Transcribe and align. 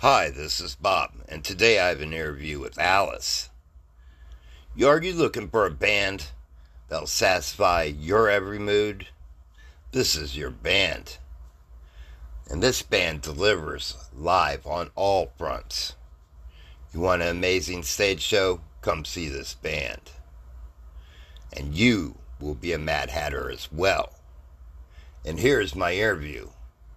Hi, 0.00 0.30
this 0.30 0.60
is 0.62 0.76
Bob, 0.76 1.10
and 1.28 1.44
today 1.44 1.78
I 1.78 1.88
have 1.88 2.00
an 2.00 2.14
interview 2.14 2.58
with 2.58 2.78
Alice. 2.78 3.50
You 4.74 4.88
are 4.88 5.02
you 5.02 5.12
looking 5.12 5.50
for 5.50 5.66
a 5.66 5.70
band 5.70 6.28
that'll 6.88 7.06
satisfy 7.06 7.82
your 7.82 8.30
every 8.30 8.58
mood? 8.58 9.08
This 9.92 10.16
is 10.16 10.38
your 10.38 10.48
band. 10.48 11.18
And 12.48 12.62
this 12.62 12.80
band 12.80 13.20
delivers 13.20 13.94
live 14.16 14.66
on 14.66 14.90
all 14.94 15.32
fronts. 15.36 15.96
You 16.94 17.00
want 17.00 17.20
an 17.20 17.28
amazing 17.28 17.82
stage 17.82 18.22
show? 18.22 18.62
Come 18.80 19.04
see 19.04 19.28
this 19.28 19.52
band. 19.52 20.12
And 21.54 21.74
you 21.74 22.16
will 22.40 22.54
be 22.54 22.72
a 22.72 22.78
Mad 22.78 23.10
Hatter 23.10 23.50
as 23.50 23.70
well. 23.70 24.14
And 25.26 25.38
here's 25.38 25.74
my 25.74 25.92
interview 25.92 26.48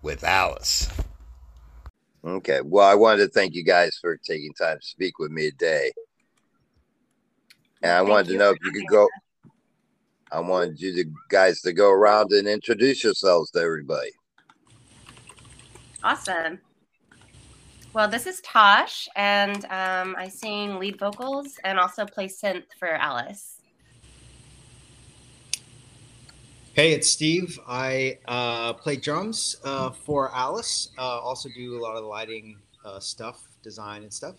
with 0.02 0.24
Alice. 0.24 0.88
Okay. 2.26 2.62
Well, 2.64 2.88
I 2.88 2.96
wanted 2.96 3.26
to 3.26 3.28
thank 3.28 3.54
you 3.54 3.64
guys 3.64 3.98
for 4.00 4.18
taking 4.18 4.54
time 4.54 4.80
to 4.80 4.86
speak 4.86 5.20
with 5.20 5.32
me 5.32 5.52
today. 5.52 5.92
And 7.82 7.92
I 7.92 7.98
Thank 7.98 8.10
wanted 8.10 8.28
to 8.30 8.38
know 8.38 8.52
if 8.52 8.58
you 8.64 8.72
could 8.72 8.88
go. 8.88 9.08
I 10.32 10.40
wanted 10.40 10.80
you 10.80 11.04
to, 11.04 11.12
guys 11.30 11.62
to 11.62 11.74
go 11.74 11.92
around 11.92 12.32
and 12.32 12.48
introduce 12.48 13.04
yourselves 13.04 13.52
to 13.52 13.60
everybody. 13.60 14.12
Awesome. 16.04 16.60
Well, 17.94 18.08
this 18.08 18.26
is 18.26 18.42
Tosh, 18.42 19.08
and 19.16 19.66
um, 19.66 20.16
I 20.18 20.28
sing 20.28 20.80
lead 20.80 20.98
vocals 20.98 21.60
and 21.64 21.78
also 21.78 22.06
play 22.06 22.28
synth 22.28 22.66
for 22.80 22.90
Alice. 22.90 23.53
Hey, 26.74 26.94
it's 26.94 27.08
Steve. 27.08 27.60
I 27.68 28.18
uh, 28.28 28.74
play 28.74 28.96
drums 28.96 29.58
uh, 29.64 29.92
for 29.92 30.34
Alice. 30.34 30.90
Uh, 30.98 31.02
also 31.20 31.48
do 31.56 31.78
a 31.78 31.80
lot 31.80 31.96
of 31.96 32.04
lighting 32.06 32.58
uh, 32.84 33.00
stuff, 33.00 33.48
design 33.62 34.02
and 34.02 34.12
stuff. 34.12 34.38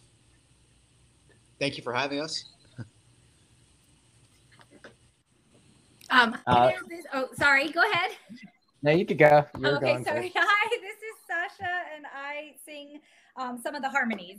Thank 1.60 1.76
you 1.76 1.84
for 1.84 1.92
having 1.92 2.20
us. 2.20 2.44
Um, 6.10 6.36
Uh, 6.46 6.70
this- 6.88 7.06
oh, 7.14 7.28
sorry. 7.34 7.70
Go 7.70 7.80
ahead. 7.90 8.10
No, 8.82 8.90
you 8.92 9.06
could 9.06 9.18
go. 9.18 9.44
You're 9.58 9.76
okay, 9.78 9.92
going 9.92 10.04
sorry. 10.04 10.28
first. 10.28 10.32
Hi, 10.38 10.68
this 10.80 10.96
is 10.96 11.16
Sasha, 11.26 11.70
and 11.96 12.04
I 12.14 12.54
sing 12.64 13.00
um, 13.36 13.58
some 13.60 13.74
of 13.74 13.82
the 13.82 13.88
harmonies. 13.88 14.38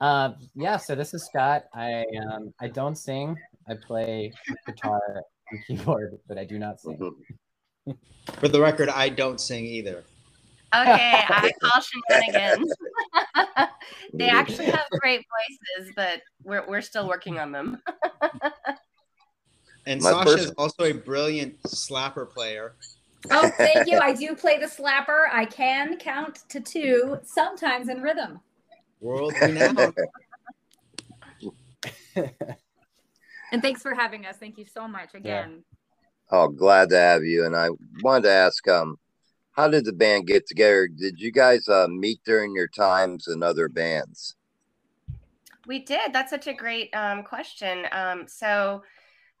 Uh, 0.00 0.32
yeah, 0.54 0.76
so 0.78 0.94
this 0.94 1.12
is 1.14 1.26
Scott. 1.26 1.66
I 1.74 2.04
um, 2.32 2.54
I 2.58 2.68
don't 2.68 2.96
sing. 2.96 3.36
I 3.68 3.74
play 3.74 4.32
guitar 4.66 5.00
and 5.50 5.64
keyboard, 5.66 6.18
but 6.28 6.38
I 6.38 6.44
do 6.44 6.58
not 6.58 6.80
sing. 6.80 6.98
Mhm. 6.98 7.96
For 8.40 8.48
the 8.48 8.60
record, 8.60 8.88
I 8.88 9.08
don't 9.08 9.40
sing 9.40 9.64
either. 9.64 10.04
Okay, 10.74 11.24
I 11.28 11.50
call 11.62 11.80
shenanigans. 11.80 12.72
they 14.12 14.28
actually 14.28 14.66
have 14.66 14.84
great 15.00 15.24
voices, 15.78 15.92
but 15.96 16.20
we're, 16.44 16.66
we're 16.68 16.82
still 16.82 17.08
working 17.08 17.38
on 17.38 17.52
them. 17.52 17.80
And 19.86 20.02
My 20.02 20.10
Sasha 20.10 20.38
is 20.38 20.50
also 20.58 20.84
a 20.84 20.92
brilliant 20.92 21.62
slapper 21.62 22.28
player. 22.28 22.74
Oh, 23.30 23.50
thank 23.56 23.88
you. 23.88 23.98
I 23.98 24.12
do 24.12 24.36
play 24.36 24.58
the 24.58 24.66
slapper. 24.66 25.26
I 25.32 25.46
can 25.46 25.96
count 25.96 26.40
to 26.50 26.60
two, 26.60 27.18
sometimes 27.24 27.88
in 27.88 28.02
rhythm. 28.02 28.40
World 29.00 29.32
renowned. 29.40 29.94
And 33.52 33.62
thanks 33.62 33.82
for 33.82 33.94
having 33.94 34.26
us. 34.26 34.36
Thank 34.36 34.58
you 34.58 34.66
so 34.66 34.86
much 34.86 35.14
again. 35.14 35.64
Oh, 36.30 36.48
glad 36.48 36.90
to 36.90 36.98
have 36.98 37.24
you. 37.24 37.46
And 37.46 37.56
I 37.56 37.70
wanted 38.02 38.24
to 38.24 38.30
ask, 38.30 38.66
um, 38.68 38.98
how 39.52 39.68
did 39.68 39.84
the 39.84 39.92
band 39.92 40.26
get 40.26 40.46
together? 40.46 40.88
Did 40.88 41.18
you 41.18 41.32
guys 41.32 41.68
uh, 41.68 41.88
meet 41.88 42.20
during 42.24 42.54
your 42.54 42.68
times 42.68 43.28
in 43.28 43.42
other 43.42 43.68
bands? 43.68 44.36
We 45.66 45.80
did. 45.80 46.12
That's 46.12 46.30
such 46.30 46.46
a 46.46 46.54
great 46.54 46.94
um, 46.94 47.22
question. 47.22 47.86
Um, 47.92 48.26
so, 48.26 48.82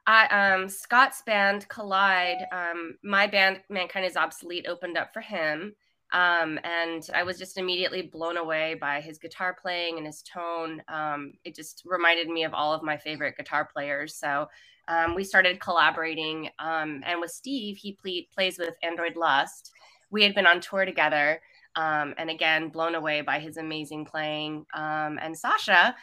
I, 0.06 0.26
um, 0.28 0.68
Scott's 0.70 1.20
band 1.22 1.68
Collide, 1.68 2.46
um, 2.50 2.96
my 3.02 3.26
band 3.26 3.60
Mankind 3.68 4.06
is 4.06 4.16
Obsolete 4.16 4.66
opened 4.66 4.96
up 4.96 5.12
for 5.12 5.20
him. 5.20 5.74
Um, 6.12 6.58
and 6.64 7.08
I 7.14 7.22
was 7.22 7.38
just 7.38 7.58
immediately 7.58 8.02
blown 8.02 8.36
away 8.36 8.74
by 8.74 9.00
his 9.00 9.18
guitar 9.18 9.56
playing 9.60 9.98
and 9.98 10.06
his 10.06 10.22
tone. 10.22 10.82
Um, 10.88 11.32
it 11.44 11.54
just 11.54 11.82
reminded 11.84 12.28
me 12.28 12.44
of 12.44 12.54
all 12.54 12.72
of 12.72 12.82
my 12.82 12.96
favorite 12.96 13.36
guitar 13.36 13.68
players. 13.70 14.14
So 14.14 14.48
um, 14.88 15.14
we 15.14 15.24
started 15.24 15.60
collaborating. 15.60 16.48
Um, 16.58 17.02
and 17.06 17.20
with 17.20 17.30
Steve, 17.30 17.76
he 17.76 17.92
ple- 17.92 18.26
plays 18.34 18.58
with 18.58 18.74
Android 18.82 19.16
Lust. 19.16 19.70
We 20.10 20.22
had 20.22 20.34
been 20.34 20.46
on 20.46 20.60
tour 20.60 20.84
together. 20.84 21.40
Um, 21.76 22.14
and 22.18 22.30
again, 22.30 22.70
blown 22.70 22.94
away 22.94 23.20
by 23.20 23.38
his 23.38 23.56
amazing 23.56 24.06
playing. 24.06 24.66
Um, 24.74 25.18
and 25.22 25.36
Sasha, 25.38 25.94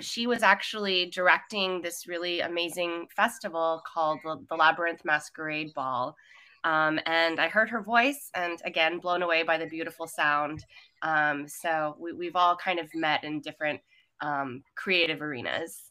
she 0.00 0.26
was 0.26 0.42
actually 0.42 1.10
directing 1.10 1.82
this 1.82 2.06
really 2.06 2.40
amazing 2.40 3.08
festival 3.14 3.82
called 3.92 4.20
the, 4.24 4.42
the 4.48 4.56
Labyrinth 4.56 5.04
Masquerade 5.04 5.74
Ball. 5.74 6.16
Um, 6.64 7.00
and 7.06 7.40
I 7.40 7.48
heard 7.48 7.70
her 7.70 7.82
voice, 7.82 8.30
and 8.34 8.60
again, 8.64 8.98
blown 8.98 9.22
away 9.22 9.42
by 9.42 9.58
the 9.58 9.66
beautiful 9.66 10.06
sound. 10.06 10.64
Um, 11.02 11.48
so 11.48 11.96
we, 11.98 12.12
we've 12.12 12.36
all 12.36 12.56
kind 12.56 12.78
of 12.78 12.88
met 12.94 13.24
in 13.24 13.40
different 13.40 13.80
um, 14.20 14.62
creative 14.76 15.20
arenas. 15.20 15.90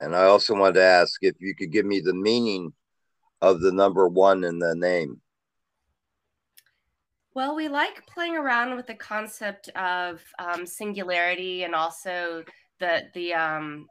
And 0.00 0.14
I 0.14 0.24
also 0.24 0.54
wanted 0.54 0.74
to 0.74 0.84
ask 0.84 1.22
if 1.22 1.36
you 1.40 1.54
could 1.54 1.72
give 1.72 1.86
me 1.86 2.00
the 2.00 2.14
meaning 2.14 2.72
of 3.40 3.60
the 3.60 3.72
number 3.72 4.08
one 4.08 4.44
in 4.44 4.58
the 4.58 4.74
name. 4.74 5.20
Well, 7.34 7.54
we 7.54 7.68
like 7.68 8.06
playing 8.06 8.36
around 8.36 8.76
with 8.76 8.86
the 8.86 8.94
concept 8.94 9.68
of 9.70 10.22
um, 10.38 10.64
singularity 10.64 11.64
and 11.64 11.74
also 11.74 12.44
the 12.80 13.02
the 13.12 13.34
um, 13.34 13.86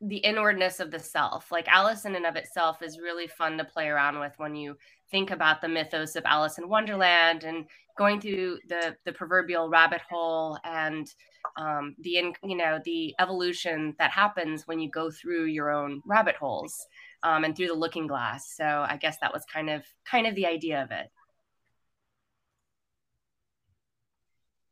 the 0.00 0.16
inwardness 0.18 0.80
of 0.80 0.90
the 0.90 0.98
self. 0.98 1.52
Like 1.52 1.68
Alice 1.68 2.04
in 2.04 2.16
and 2.16 2.26
of 2.26 2.36
itself 2.36 2.82
is 2.82 2.98
really 2.98 3.26
fun 3.26 3.58
to 3.58 3.64
play 3.64 3.88
around 3.88 4.18
with 4.18 4.32
when 4.38 4.54
you 4.54 4.76
think 5.10 5.30
about 5.30 5.60
the 5.60 5.68
mythos 5.68 6.16
of 6.16 6.24
Alice 6.24 6.58
in 6.58 6.68
Wonderland 6.68 7.44
and 7.44 7.66
going 7.98 8.20
through 8.20 8.58
the 8.68 8.96
the 9.04 9.12
proverbial 9.12 9.68
rabbit 9.68 10.00
hole 10.08 10.58
and 10.64 11.12
um, 11.58 11.94
the 12.00 12.16
in, 12.16 12.32
you 12.42 12.56
know 12.56 12.78
the 12.84 13.14
evolution 13.18 13.94
that 13.98 14.10
happens 14.10 14.66
when 14.66 14.80
you 14.80 14.88
go 14.90 15.10
through 15.10 15.44
your 15.44 15.70
own 15.70 16.00
rabbit 16.06 16.36
holes 16.36 16.86
um, 17.22 17.44
and 17.44 17.56
through 17.56 17.68
the 17.68 17.74
looking 17.74 18.06
glass. 18.06 18.54
So 18.56 18.64
I 18.64 18.96
guess 18.96 19.18
that 19.20 19.32
was 19.32 19.44
kind 19.52 19.68
of 19.68 19.82
kind 20.10 20.26
of 20.26 20.34
the 20.34 20.46
idea 20.46 20.82
of 20.82 20.90
it. 20.90 21.10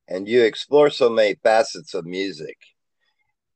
And 0.08 0.26
you 0.26 0.42
explore 0.42 0.88
so 0.88 1.10
many 1.10 1.34
facets 1.42 1.92
of 1.92 2.06
music. 2.06 2.56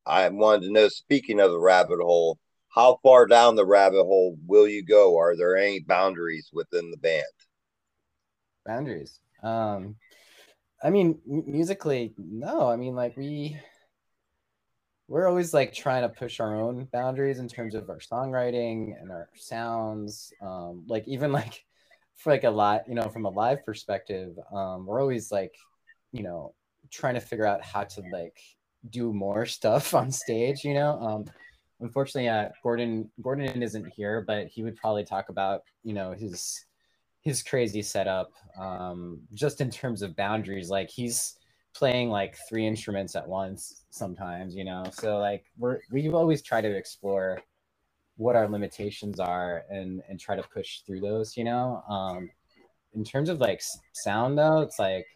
I 0.07 0.29
wanted 0.29 0.67
to 0.67 0.73
know, 0.73 0.89
speaking 0.89 1.41
of 1.41 1.51
the 1.51 1.61
rabbit 1.61 2.01
hole, 2.01 2.39
how 2.75 2.99
far 3.03 3.27
down 3.27 3.55
the 3.55 3.67
rabbit 3.67 4.05
hole 4.05 4.37
will 4.47 4.67
you 4.67 4.85
go? 4.85 5.19
Are 5.19 5.37
there 5.37 5.57
any 5.57 5.81
boundaries 5.81 6.51
within 6.53 6.91
the 6.91 6.97
band? 6.97 7.25
Boundaries. 8.65 9.21
Um, 9.43 9.97
I 10.83 10.91
mean, 10.91 11.19
m- 11.31 11.45
musically, 11.47 12.15
no. 12.17 12.69
I 12.69 12.77
mean, 12.77 12.95
like 12.95 13.17
we 13.17 13.59
we're 15.09 15.29
always 15.29 15.53
like 15.53 15.75
trying 15.75 16.03
to 16.03 16.09
push 16.09 16.41
our 16.41 16.59
own 16.59 16.89
boundaries 16.93 17.39
in 17.39 17.47
terms 17.47 17.75
of 17.75 17.91
our 17.91 17.99
songwriting 17.99 18.99
and 19.01 19.11
our 19.11 19.29
sounds. 19.35 20.33
Um, 20.41 20.85
like 20.87 21.07
even 21.07 21.33
like 21.33 21.65
for 22.17 22.33
like 22.33 22.45
a 22.45 22.51
lot, 22.51 22.89
you 22.89 22.95
know, 22.95 23.09
from 23.09 23.27
a 23.27 23.31
live 23.31 23.65
perspective, 23.65 24.35
um, 24.53 24.87
we're 24.87 25.01
always 25.01 25.31
like, 25.31 25.55
you 26.13 26.23
know, 26.23 26.55
trying 26.91 27.15
to 27.15 27.21
figure 27.21 27.47
out 27.47 27.63
how 27.63 27.85
to 27.85 28.01
like 28.11 28.39
do 28.91 29.13
more 29.13 29.47
stuff 29.47 29.95
on 30.03 30.11
stage. 30.11 30.65
You 30.65 30.75
know, 30.75 31.01
um, 31.01 31.25
unfortunately, 31.81 32.29
uh, 32.29 32.49
Gordon 32.63 33.11
Gordon 33.21 33.63
isn't 33.63 33.93
here, 33.95 34.25
but 34.27 34.49
he 34.49 34.63
would 34.63 34.77
probably 34.77 35.05
talk 35.05 35.29
about 35.29 35.63
you 35.83 35.93
know 35.93 36.13
his 36.13 36.65
his 37.23 37.43
crazy 37.43 37.83
setup 37.83 38.33
um, 38.59 39.21
just 39.33 39.61
in 39.61 39.71
terms 39.71 40.03
of 40.03 40.17
boundaries. 40.17 40.71
Like 40.71 40.91
he's 40.91 41.37
playing 41.75 42.11
like 42.11 42.37
three 42.49 42.67
instruments 42.67 43.17
at 43.17 43.27
once 43.27 43.85
sometimes, 43.91 44.55
you 44.55 44.65
know. 44.65 44.85
So 44.93 45.19
like 45.19 45.45
we're 45.57 45.81
we 45.91 46.09
always 46.11 46.43
try 46.43 46.61
to 46.61 46.77
explore 46.77 47.41
what 48.17 48.37
our 48.37 48.49
limitations 48.49 49.19
are 49.21 49.65
and 49.71 50.03
and 50.09 50.19
try 50.19 50.37
to 50.37 50.43
push 50.43 50.81
through 50.81 51.01
those, 51.01 51.37
you 51.37 51.45
know. 51.45 51.83
Um, 51.89 52.31
in 52.95 53.05
terms 53.05 53.29
of 53.29 53.41
like 53.41 53.63
sound 53.93 54.37
though, 54.37 54.61
it's 54.61 54.79
like 54.79 55.07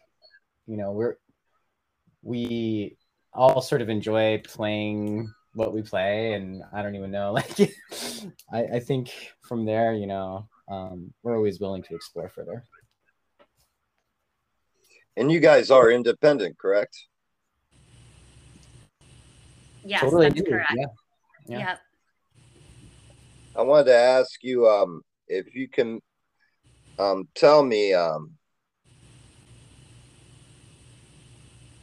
you 0.65 0.77
know 0.77 0.91
we're 0.91 1.15
we 2.23 2.97
all 3.37 3.61
sort 3.61 3.81
of 3.81 3.89
enjoy 3.89 4.41
playing 4.45 5.31
what 5.53 5.73
we 5.73 5.81
play 5.81 6.33
and 6.33 6.61
i 6.73 6.81
don't 6.81 6.95
even 6.95 7.11
know 7.11 7.31
like 7.39 7.59
I, 8.51 8.63
I 8.75 8.79
think 8.79 9.11
from 9.41 9.65
there 9.65 9.93
you 9.93 10.07
know 10.07 10.47
um, 10.69 11.13
we're 11.23 11.37
always 11.37 11.61
willing 11.61 11.83
to 11.83 11.95
explore 11.95 12.27
further 12.27 12.63
And 15.17 15.31
you 15.31 15.39
guys 15.39 15.71
are 15.71 15.89
independent, 15.89 16.59
correct? 16.59 16.95
Yes, 19.83 20.01
totally 20.01 20.29
that's 20.29 20.41
do, 20.41 20.51
correct. 20.51 20.73
yeah. 20.75 20.85
Yeah. 21.47 21.59
Yep. 21.59 21.79
I 23.55 23.61
wanted 23.63 23.85
to 23.85 23.95
ask 23.95 24.43
you 24.43 24.67
um, 24.67 25.01
if 25.27 25.55
you 25.55 25.67
can 25.67 25.99
um, 26.99 27.27
tell 27.33 27.63
me 27.63 27.95
um, 27.95 28.33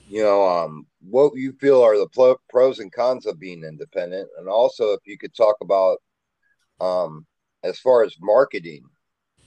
you 0.08 0.22
know, 0.22 0.46
um, 0.46 0.86
what 1.00 1.32
you 1.34 1.52
feel 1.52 1.82
are 1.82 1.96
the 1.96 2.36
pros 2.50 2.78
and 2.78 2.92
cons 2.92 3.26
of 3.26 3.40
being 3.40 3.64
independent, 3.64 4.28
and 4.38 4.48
also 4.48 4.92
if 4.92 5.00
you 5.06 5.18
could 5.18 5.34
talk 5.34 5.56
about, 5.60 5.98
um, 6.80 7.26
as 7.62 7.78
far 7.78 8.04
as 8.04 8.16
marketing, 8.20 8.84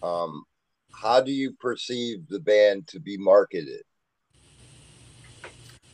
um, 0.01 0.43
how 0.91 1.21
do 1.21 1.31
you 1.31 1.53
perceive 1.59 2.27
the 2.27 2.39
band 2.39 2.87
to 2.87 2.99
be 2.99 3.17
marketed? 3.17 3.83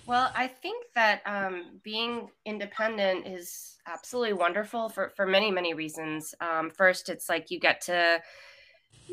Well, 0.06 0.32
I 0.36 0.48
think 0.48 0.86
that 0.96 1.22
um, 1.26 1.80
being 1.82 2.30
independent 2.46 3.26
is 3.26 3.78
absolutely 3.88 4.34
wonderful 4.34 4.90
for, 4.90 5.10
for 5.16 5.26
many, 5.26 5.50
many 5.50 5.74
reasons. 5.74 6.36
Um, 6.42 6.70
first, 6.70 7.08
it's 7.08 7.30
like 7.30 7.52
you 7.52 7.60
get 7.60 7.82
to, 7.82 8.22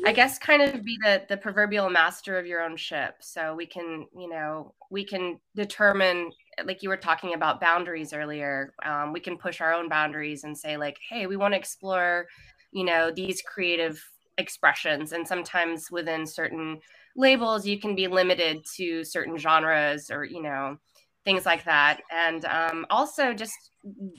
I 0.05 0.13
guess, 0.13 0.39
kind 0.39 0.61
of 0.61 0.83
be 0.83 0.97
the, 1.03 1.23
the 1.29 1.37
proverbial 1.37 1.89
master 1.89 2.39
of 2.39 2.47
your 2.47 2.61
own 2.61 2.75
ship. 2.75 3.15
So 3.19 3.53
we 3.53 3.65
can, 3.65 4.07
you 4.17 4.29
know, 4.29 4.73
we 4.89 5.05
can 5.05 5.39
determine, 5.55 6.31
like 6.65 6.81
you 6.81 6.89
were 6.89 6.97
talking 6.97 7.33
about 7.35 7.61
boundaries 7.61 8.11
earlier, 8.11 8.73
um, 8.83 9.13
we 9.13 9.19
can 9.19 9.37
push 9.37 9.61
our 9.61 9.73
own 9.73 9.89
boundaries 9.89 10.43
and 10.43 10.57
say, 10.57 10.75
like, 10.75 10.97
hey, 11.09 11.27
we 11.27 11.37
want 11.37 11.53
to 11.53 11.59
explore, 11.59 12.25
you 12.71 12.83
know, 12.83 13.11
these 13.11 13.43
creative 13.43 14.03
expressions. 14.37 15.11
And 15.11 15.27
sometimes 15.27 15.91
within 15.91 16.25
certain 16.25 16.79
labels 17.15 17.65
you 17.65 17.79
can 17.79 17.95
be 17.95 18.07
limited 18.07 18.65
to 18.77 19.03
certain 19.03 19.37
genres 19.37 20.09
or 20.09 20.23
you 20.23 20.41
know 20.41 20.77
things 21.23 21.45
like 21.45 21.63
that. 21.65 22.01
And 22.11 22.45
um, 22.45 22.85
also 22.89 23.33
just 23.33 23.53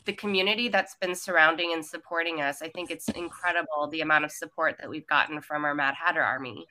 the 0.06 0.12
community 0.12 0.68
that's 0.68 0.96
been 1.00 1.14
surrounding 1.14 1.72
and 1.72 1.84
supporting 1.84 2.40
us 2.40 2.62
i 2.62 2.68
think 2.68 2.90
it's 2.90 3.08
incredible 3.10 3.88
the 3.90 4.00
amount 4.00 4.24
of 4.24 4.32
support 4.32 4.76
that 4.80 4.90
we've 4.90 5.06
gotten 5.06 5.40
from 5.40 5.64
our 5.64 5.74
mad 5.74 5.94
hatter 5.94 6.22
army. 6.22 6.66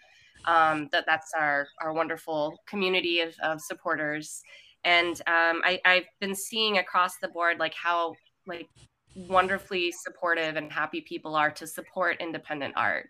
Um, 0.45 0.89
that 0.91 1.05
that's 1.05 1.31
our 1.37 1.67
our 1.81 1.93
wonderful 1.93 2.57
community 2.67 3.19
of, 3.19 3.35
of 3.43 3.61
supporters. 3.61 4.41
And 4.83 5.15
um, 5.27 5.61
I, 5.63 5.79
i've 5.85 6.07
been 6.19 6.35
seeing 6.35 6.79
across 6.79 7.17
the 7.21 7.27
board 7.27 7.59
like 7.59 7.75
how 7.75 8.15
like 8.47 8.67
wonderfully 9.15 9.91
supportive 9.91 10.55
and 10.55 10.71
happy 10.71 11.01
people 11.01 11.35
are 11.35 11.51
to 11.51 11.67
support 11.67 12.17
independent 12.19 12.73
art. 12.75 13.09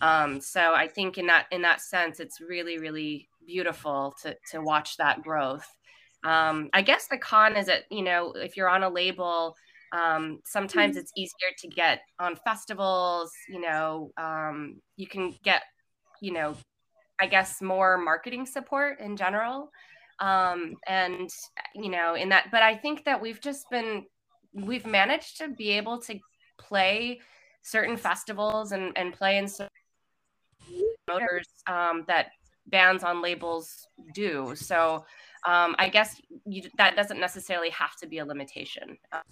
Um, 0.00 0.40
so 0.40 0.72
I 0.74 0.86
think 0.86 1.18
in 1.18 1.26
that 1.26 1.46
in 1.50 1.62
that 1.62 1.80
sense, 1.80 2.20
it's 2.20 2.40
really 2.40 2.78
really 2.78 3.28
beautiful 3.46 4.14
to 4.22 4.36
to 4.52 4.60
watch 4.60 4.96
that 4.98 5.22
growth. 5.22 5.66
Um, 6.24 6.68
I 6.72 6.82
guess 6.82 7.06
the 7.06 7.18
con 7.18 7.56
is 7.56 7.66
that 7.66 7.84
you 7.90 8.02
know 8.02 8.32
if 8.32 8.56
you're 8.56 8.68
on 8.68 8.82
a 8.82 8.88
label, 8.88 9.54
um, 9.92 10.40
sometimes 10.44 10.92
mm-hmm. 10.92 11.00
it's 11.00 11.12
easier 11.16 11.50
to 11.58 11.68
get 11.68 12.00
on 12.18 12.36
festivals. 12.36 13.32
You 13.48 13.60
know, 13.60 14.10
um, 14.16 14.80
you 14.96 15.06
can 15.06 15.34
get 15.42 15.62
you 16.20 16.32
know, 16.32 16.56
I 17.20 17.26
guess 17.26 17.62
more 17.62 17.98
marketing 17.98 18.46
support 18.46 19.00
in 19.00 19.16
general. 19.16 19.70
Um, 20.20 20.74
and 20.86 21.30
you 21.74 21.90
know, 21.90 22.14
in 22.14 22.28
that, 22.30 22.46
but 22.50 22.62
I 22.62 22.74
think 22.74 23.04
that 23.04 23.20
we've 23.20 23.40
just 23.40 23.70
been 23.70 24.04
we've 24.52 24.86
managed 24.86 25.38
to 25.38 25.48
be 25.48 25.70
able 25.70 26.00
to 26.02 26.18
play 26.58 27.20
certain 27.62 27.96
festivals 27.96 28.72
and 28.72 28.96
and 28.96 29.12
play 29.12 29.38
in 29.38 29.48
promoters 31.06 31.46
um, 31.68 32.04
that 32.08 32.30
bands 32.66 33.04
on 33.04 33.22
labels 33.22 33.88
do. 34.14 34.54
So 34.56 35.04
um, 35.46 35.74
I 35.78 35.88
guess 35.88 36.20
you, 36.46 36.62
that 36.78 36.96
doesn't 36.96 37.20
necessarily 37.20 37.70
have 37.70 37.96
to 37.96 38.06
be 38.06 38.18
a 38.18 38.24
limitation. 38.24 38.96
Um, 39.12 39.22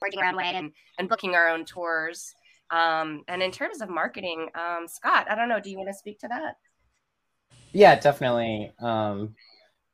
working 0.00 0.20
around 0.20 0.40
and, 0.40 0.72
and 0.98 1.08
booking 1.08 1.34
our 1.34 1.48
own 1.48 1.64
tours. 1.64 2.34
Um, 2.70 3.22
and 3.28 3.42
in 3.42 3.50
terms 3.50 3.80
of 3.80 3.90
marketing, 3.90 4.48
um, 4.54 4.86
Scott, 4.86 5.26
I 5.28 5.34
don't 5.34 5.48
know, 5.48 5.60
do 5.60 5.70
you 5.70 5.76
want 5.76 5.88
to 5.88 5.94
speak 5.94 6.18
to 6.20 6.28
that? 6.28 6.56
Yeah, 7.72 7.98
definitely. 7.98 8.72
Um, 8.80 9.34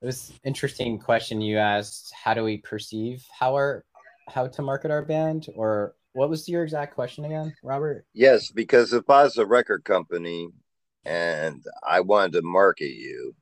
it 0.00 0.06
was 0.06 0.32
interesting 0.44 0.98
question 0.98 1.40
you 1.40 1.58
asked. 1.58 2.12
How 2.14 2.34
do 2.34 2.44
we 2.44 2.58
perceive 2.58 3.24
how 3.38 3.54
our 3.54 3.84
how 4.28 4.46
to 4.46 4.62
market 4.62 4.90
our 4.90 5.02
band, 5.02 5.46
or 5.54 5.94
what 6.12 6.28
was 6.28 6.48
your 6.48 6.64
exact 6.64 6.94
question 6.94 7.24
again, 7.24 7.54
Robert? 7.62 8.04
Yes, 8.12 8.50
because 8.50 8.92
if 8.92 9.08
I 9.08 9.22
was 9.22 9.38
a 9.38 9.46
record 9.46 9.84
company 9.84 10.48
and 11.04 11.64
I 11.86 12.00
wanted 12.00 12.32
to 12.32 12.42
market 12.42 12.90
you, 12.90 13.34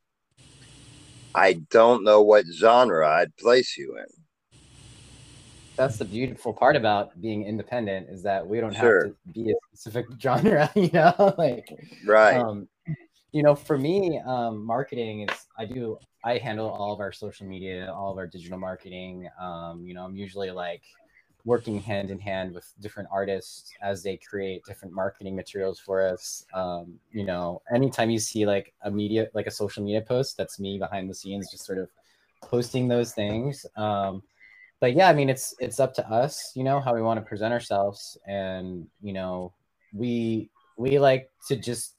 I 1.34 1.54
don't 1.70 2.04
know 2.04 2.22
what 2.22 2.46
genre 2.46 3.08
I'd 3.08 3.36
place 3.36 3.76
you 3.76 3.96
in. 3.98 4.06
That's 5.76 5.98
the 5.98 6.04
beautiful 6.04 6.52
part 6.52 6.76
about 6.76 7.20
being 7.20 7.44
independent 7.44 8.08
is 8.08 8.22
that 8.22 8.46
we 8.46 8.60
don't 8.60 8.74
sure. 8.74 9.06
have 9.06 9.12
to 9.12 9.32
be 9.32 9.50
a 9.50 9.54
specific 9.72 10.06
genre, 10.20 10.70
you 10.76 10.90
know, 10.92 11.34
like 11.38 11.68
right. 12.06 12.36
Um, 12.36 12.68
you 13.32 13.42
know, 13.42 13.56
for 13.56 13.76
me, 13.76 14.20
um, 14.24 14.64
marketing 14.64 15.28
is 15.28 15.46
I 15.58 15.64
do 15.64 15.98
I 16.24 16.38
handle 16.38 16.70
all 16.70 16.92
of 16.92 17.00
our 17.00 17.10
social 17.10 17.46
media, 17.46 17.92
all 17.92 18.12
of 18.12 18.16
our 18.16 18.28
digital 18.28 18.58
marketing. 18.58 19.28
Um, 19.40 19.84
you 19.84 19.92
know, 19.92 20.04
I'm 20.04 20.14
usually 20.14 20.52
like 20.52 20.82
working 21.44 21.78
hand 21.78 22.10
in 22.10 22.18
hand 22.18 22.54
with 22.54 22.72
different 22.80 23.08
artists 23.12 23.70
as 23.82 24.02
they 24.02 24.16
create 24.16 24.64
different 24.64 24.94
marketing 24.94 25.36
materials 25.36 25.78
for 25.78 26.06
us. 26.06 26.44
Um, 26.54 26.98
you 27.12 27.24
know, 27.24 27.60
anytime 27.72 28.10
you 28.10 28.18
see 28.18 28.46
like 28.46 28.72
a 28.82 28.90
media, 28.90 29.28
like 29.34 29.46
a 29.46 29.50
social 29.50 29.84
media 29.84 30.00
post, 30.00 30.36
that's 30.36 30.58
me 30.58 30.78
behind 30.78 31.08
the 31.08 31.14
scenes, 31.14 31.50
just 31.50 31.66
sort 31.66 31.78
of 31.78 31.88
posting 32.42 32.88
those 32.88 33.12
things. 33.12 33.66
Um, 33.76 34.22
but 34.80 34.94
yeah, 34.94 35.08
I 35.08 35.12
mean, 35.12 35.28
it's 35.28 35.54
it's 35.58 35.80
up 35.80 35.94
to 35.94 36.10
us, 36.10 36.52
you 36.54 36.64
know, 36.64 36.80
how 36.80 36.94
we 36.94 37.02
want 37.02 37.20
to 37.20 37.26
present 37.26 37.52
ourselves, 37.52 38.18
and 38.26 38.86
you 39.02 39.12
know, 39.12 39.52
we 39.92 40.50
we 40.76 40.98
like 40.98 41.30
to 41.48 41.56
just 41.56 41.94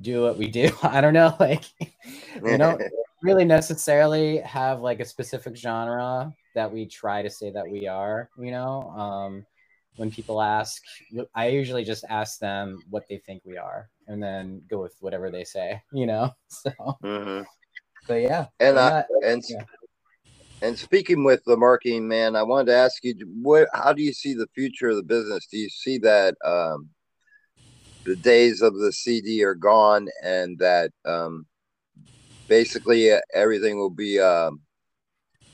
do 0.00 0.22
what 0.22 0.36
we 0.36 0.48
do. 0.48 0.70
I 0.82 1.00
don't 1.00 1.14
know, 1.14 1.34
like 1.40 1.64
you 1.80 2.58
don't 2.58 2.82
really 3.22 3.44
necessarily 3.44 4.38
have 4.38 4.80
like 4.80 5.00
a 5.00 5.04
specific 5.04 5.56
genre 5.56 6.32
that 6.54 6.70
we 6.70 6.86
try 6.86 7.22
to 7.22 7.30
say 7.30 7.50
that 7.50 7.68
we 7.68 7.86
are, 7.86 8.30
you 8.38 8.50
know. 8.50 8.90
Um, 8.90 9.46
when 9.96 10.10
people 10.10 10.40
ask, 10.40 10.82
I 11.34 11.48
usually 11.48 11.84
just 11.84 12.04
ask 12.08 12.38
them 12.38 12.78
what 12.88 13.04
they 13.08 13.18
think 13.18 13.42
we 13.44 13.58
are 13.58 13.90
and 14.06 14.22
then 14.22 14.62
go 14.70 14.80
with 14.80 14.96
whatever 15.00 15.30
they 15.30 15.44
say, 15.44 15.82
you 15.92 16.06
know. 16.06 16.30
So, 16.48 16.70
mm-hmm. 17.04 17.42
but 18.08 18.14
yeah. 18.14 18.46
And 18.58 18.78
I, 18.78 19.04
and, 19.24 19.42
yeah. 19.48 19.64
and 20.62 20.78
speaking 20.78 21.22
with 21.24 21.44
the 21.44 21.56
marketing 21.56 22.08
man, 22.08 22.34
I 22.34 22.42
wanted 22.42 22.66
to 22.66 22.76
ask 22.76 23.04
you, 23.04 23.14
what, 23.42 23.68
how 23.74 23.92
do 23.92 24.02
you 24.02 24.12
see 24.12 24.34
the 24.34 24.48
future 24.54 24.88
of 24.88 24.96
the 24.96 25.02
business? 25.02 25.46
Do 25.50 25.58
you 25.58 25.68
see 25.68 25.98
that 25.98 26.34
um, 26.44 26.88
the 28.04 28.16
days 28.16 28.62
of 28.62 28.74
the 28.74 28.92
CD 28.92 29.44
are 29.44 29.54
gone 29.54 30.08
and 30.22 30.58
that 30.58 30.92
um, 31.04 31.46
basically 32.50 33.10
everything 33.32 33.78
will 33.78 33.88
be 33.88 34.20
um, 34.20 34.60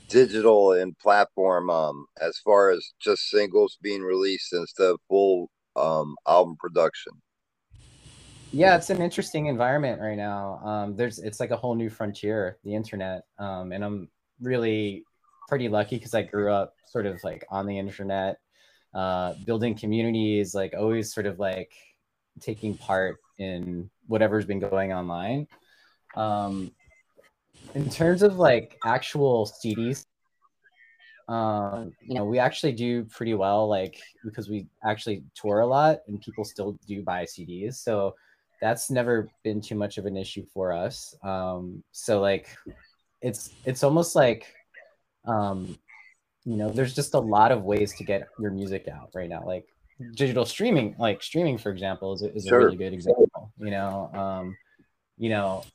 digital 0.09 0.71
and 0.73 0.97
platform 0.99 1.69
um 1.69 2.05
as 2.21 2.37
far 2.39 2.69
as 2.71 2.93
just 2.99 3.29
singles 3.29 3.77
being 3.81 4.01
released 4.01 4.53
instead 4.53 4.89
of 4.89 4.99
full 5.09 5.49
um 5.75 6.15
album 6.27 6.55
production. 6.59 7.13
Yeah 8.53 8.77
it's 8.77 8.89
an 8.89 9.01
interesting 9.01 9.47
environment 9.47 10.01
right 10.01 10.17
now. 10.17 10.59
Um 10.63 10.95
there's 10.95 11.19
it's 11.19 11.39
like 11.39 11.51
a 11.51 11.57
whole 11.57 11.75
new 11.75 11.89
frontier 11.89 12.57
the 12.63 12.73
internet. 12.73 13.23
Um 13.37 13.71
and 13.71 13.83
i'm 13.83 14.09
really 14.41 15.03
pretty 15.49 15.67
lucky 15.67 15.97
because 15.97 16.13
i 16.13 16.21
grew 16.21 16.51
up 16.51 16.73
sort 16.87 17.05
of 17.05 17.21
like 17.23 17.45
on 17.49 17.65
the 17.65 17.77
internet 17.77 18.37
uh 18.93 19.33
building 19.45 19.75
communities 19.75 20.53
like 20.53 20.73
always 20.77 21.13
sort 21.13 21.25
of 21.25 21.39
like 21.39 21.71
taking 22.39 22.77
part 22.77 23.17
in 23.39 23.89
whatever's 24.07 24.45
been 24.45 24.59
going 24.59 24.93
online. 24.93 25.47
Um 26.15 26.71
in 27.75 27.89
terms 27.89 28.23
of 28.23 28.37
like 28.37 28.77
actual 28.85 29.51
CDs, 29.63 30.03
um, 31.27 31.91
you 32.01 32.15
know, 32.15 32.25
we 32.25 32.39
actually 32.39 32.71
do 32.71 33.03
pretty 33.05 33.33
well, 33.33 33.67
like 33.67 33.99
because 34.23 34.49
we 34.49 34.67
actually 34.83 35.23
tour 35.35 35.59
a 35.59 35.67
lot 35.67 35.99
and 36.07 36.21
people 36.21 36.45
still 36.45 36.77
do 36.87 37.03
buy 37.03 37.23
CDs. 37.23 37.75
So 37.75 38.15
that's 38.61 38.89
never 38.89 39.29
been 39.43 39.61
too 39.61 39.75
much 39.75 39.97
of 39.97 40.05
an 40.05 40.17
issue 40.17 40.45
for 40.53 40.71
us. 40.71 41.15
Um, 41.23 41.83
so 41.91 42.21
like 42.21 42.47
it's 43.21 43.51
it's 43.65 43.83
almost 43.83 44.15
like 44.15 44.53
um, 45.27 45.77
you 46.45 46.55
know, 46.55 46.69
there's 46.69 46.95
just 46.95 47.13
a 47.13 47.19
lot 47.19 47.51
of 47.51 47.63
ways 47.63 47.93
to 47.97 48.05
get 48.05 48.29
your 48.39 48.51
music 48.51 48.87
out 48.87 49.09
right 49.13 49.29
now. 49.29 49.43
Like 49.45 49.65
digital 50.15 50.45
streaming, 50.45 50.95
like 50.97 51.21
streaming, 51.21 51.57
for 51.57 51.71
example, 51.71 52.13
is, 52.13 52.21
is 52.21 52.47
sure. 52.47 52.61
a 52.61 52.65
really 52.65 52.77
good 52.77 52.93
example. 52.93 53.51
You 53.59 53.71
know, 53.71 54.09
um, 54.13 54.57
you 55.17 55.29
know, 55.29 55.65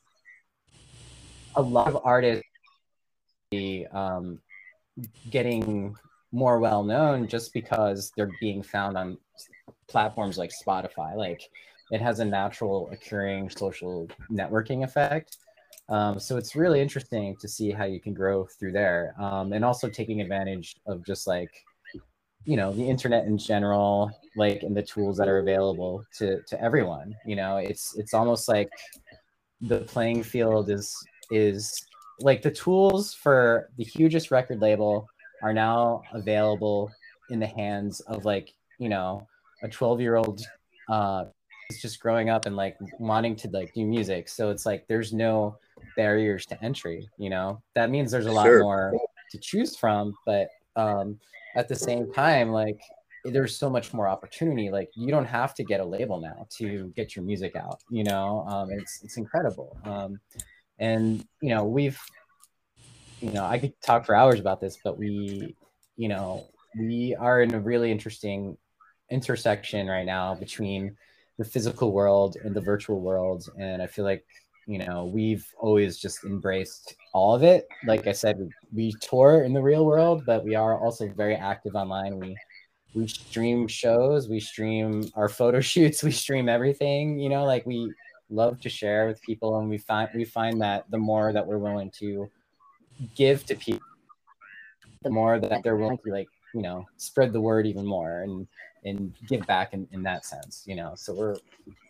a 1.56 1.62
lot 1.62 1.88
of 1.88 2.00
artists 2.04 2.46
um, 3.92 4.38
getting 5.30 5.94
more 6.32 6.58
well 6.58 6.82
known 6.82 7.28
just 7.28 7.52
because 7.52 8.12
they're 8.16 8.30
being 8.40 8.62
found 8.62 8.96
on 8.96 9.18
platforms 9.88 10.38
like 10.38 10.50
Spotify. 10.50 11.14
Like 11.14 11.42
it 11.90 12.00
has 12.00 12.20
a 12.20 12.24
natural 12.24 12.90
occurring 12.90 13.50
social 13.50 14.08
networking 14.30 14.84
effect. 14.84 15.36
Um, 15.88 16.18
so 16.18 16.36
it's 16.38 16.56
really 16.56 16.80
interesting 16.80 17.36
to 17.36 17.48
see 17.48 17.70
how 17.70 17.84
you 17.84 18.00
can 18.00 18.14
grow 18.14 18.46
through 18.46 18.72
there, 18.72 19.14
um, 19.18 19.52
and 19.52 19.64
also 19.64 19.88
taking 19.88 20.20
advantage 20.20 20.76
of 20.86 21.04
just 21.04 21.26
like 21.26 21.50
you 22.44 22.56
know 22.56 22.72
the 22.72 22.88
internet 22.88 23.26
in 23.26 23.36
general, 23.36 24.10
like 24.36 24.62
and 24.62 24.76
the 24.76 24.82
tools 24.82 25.16
that 25.18 25.28
are 25.28 25.38
available 25.38 26.04
to 26.18 26.40
to 26.42 26.62
everyone. 26.62 27.14
You 27.26 27.36
know, 27.36 27.56
it's 27.58 27.96
it's 27.98 28.14
almost 28.14 28.48
like 28.48 28.70
the 29.60 29.80
playing 29.80 30.22
field 30.22 30.70
is 30.70 30.96
is 31.32 31.86
like 32.20 32.42
the 32.42 32.50
tools 32.50 33.14
for 33.14 33.70
the 33.78 33.84
hugest 33.84 34.30
record 34.30 34.60
label 34.60 35.08
are 35.42 35.52
now 35.52 36.02
available 36.12 36.92
in 37.30 37.40
the 37.40 37.46
hands 37.46 38.00
of 38.00 38.24
like 38.24 38.52
you 38.78 38.88
know 38.88 39.26
a 39.62 39.68
12 39.68 40.00
year 40.00 40.16
old 40.16 40.40
uh 40.88 41.24
is 41.70 41.80
just 41.80 42.00
growing 42.00 42.28
up 42.28 42.44
and 42.46 42.54
like 42.56 42.76
wanting 42.98 43.34
to 43.36 43.48
like 43.50 43.72
do 43.72 43.86
music. 43.86 44.28
So 44.28 44.50
it's 44.50 44.66
like 44.66 44.86
there's 44.88 45.12
no 45.12 45.56
barriers 45.96 46.44
to 46.46 46.62
entry 46.64 47.08
you 47.18 47.30
know? 47.30 47.62
That 47.74 47.90
means 47.90 48.10
there's 48.10 48.26
a 48.26 48.32
lot 48.32 48.44
Sure. 48.46 48.62
more 48.62 48.92
to 49.30 49.38
choose 49.38 49.76
from 49.76 50.14
but 50.26 50.48
um 50.76 51.18
at 51.56 51.68
the 51.68 51.74
same 51.74 52.12
time 52.12 52.50
like 52.50 52.80
there's 53.24 53.56
so 53.56 53.70
much 53.70 53.94
more 53.94 54.08
opportunity. 54.08 54.68
Like 54.70 54.90
you 54.96 55.10
don't 55.10 55.24
have 55.24 55.54
to 55.54 55.64
get 55.64 55.78
a 55.80 55.84
label 55.84 56.20
now 56.20 56.46
to 56.58 56.92
get 56.96 57.14
your 57.16 57.24
music 57.24 57.56
out 57.56 57.80
you 57.90 58.04
know? 58.04 58.44
Um 58.48 58.70
it's 58.70 59.02
it's 59.02 59.16
incredible. 59.16 59.78
Um 59.84 60.20
and 60.82 61.24
you 61.40 61.54
know 61.54 61.64
we've 61.64 61.98
you 63.20 63.30
know 63.30 63.44
i 63.44 63.58
could 63.58 63.72
talk 63.80 64.04
for 64.04 64.14
hours 64.14 64.40
about 64.40 64.60
this 64.60 64.76
but 64.84 64.98
we 64.98 65.56
you 65.96 66.08
know 66.08 66.46
we 66.78 67.14
are 67.18 67.42
in 67.42 67.54
a 67.54 67.60
really 67.60 67.90
interesting 67.90 68.56
intersection 69.10 69.86
right 69.86 70.06
now 70.06 70.34
between 70.34 70.96
the 71.38 71.44
physical 71.44 71.92
world 71.92 72.36
and 72.44 72.54
the 72.54 72.60
virtual 72.60 73.00
world. 73.00 73.48
And 73.58 73.82
i 73.82 73.86
feel 73.86 74.04
like 74.04 74.24
you 74.66 74.78
know 74.78 75.10
we've 75.12 75.46
always 75.58 75.98
just 75.98 76.24
embraced 76.24 76.94
all 77.12 77.34
of 77.34 77.42
it. 77.42 77.68
Like 77.86 78.06
i 78.06 78.12
said 78.12 78.36
we, 78.74 78.94
tour 79.00 79.44
in 79.44 79.52
the 79.52 79.62
real 79.62 79.84
world 79.84 80.24
but 80.24 80.44
we 80.44 80.54
are 80.54 80.78
also 80.78 81.08
very 81.08 81.36
active 81.36 81.74
online. 81.74 82.18
We 82.18 82.36
we 82.94 83.08
stream 83.08 83.66
shows 83.68 84.28
we 84.28 84.40
stream 84.40 85.08
our 85.14 85.28
photo 85.28 85.60
shoots 85.72 86.02
we 86.02 86.12
stream 86.12 86.46
everything 86.46 87.18
you 87.18 87.30
know 87.30 87.44
like 87.44 87.64
we 87.64 87.90
love 88.32 88.60
to 88.60 88.68
share 88.68 89.06
with 89.06 89.20
people 89.22 89.58
and 89.58 89.68
we 89.68 89.78
find 89.78 90.08
we 90.14 90.24
find 90.24 90.60
that 90.60 90.90
the 90.90 90.98
more 90.98 91.32
that 91.32 91.46
we're 91.46 91.58
willing 91.58 91.90
to 91.90 92.30
give 93.14 93.44
to 93.46 93.54
people 93.54 93.86
the 95.02 95.10
more 95.10 95.38
that 95.38 95.62
they're 95.62 95.76
willing 95.76 95.98
to 95.98 96.10
like 96.10 96.28
you 96.54 96.62
know 96.62 96.86
spread 96.96 97.32
the 97.32 97.40
word 97.40 97.66
even 97.66 97.84
more 97.84 98.22
and 98.22 98.46
and 98.84 99.14
give 99.28 99.46
back 99.46 99.74
in, 99.74 99.86
in 99.92 100.02
that 100.02 100.24
sense 100.24 100.64
you 100.66 100.74
know 100.74 100.92
so 100.96 101.14
we're 101.14 101.36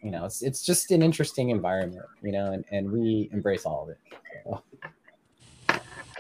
you 0.02 0.10
know 0.10 0.24
it's, 0.24 0.42
it's 0.42 0.64
just 0.64 0.90
an 0.90 1.02
interesting 1.02 1.50
environment 1.50 2.04
you 2.22 2.32
know 2.32 2.52
and, 2.52 2.64
and 2.70 2.90
we 2.90 3.28
embrace 3.32 3.64
all 3.64 3.84
of 3.84 3.88
it 3.90 3.98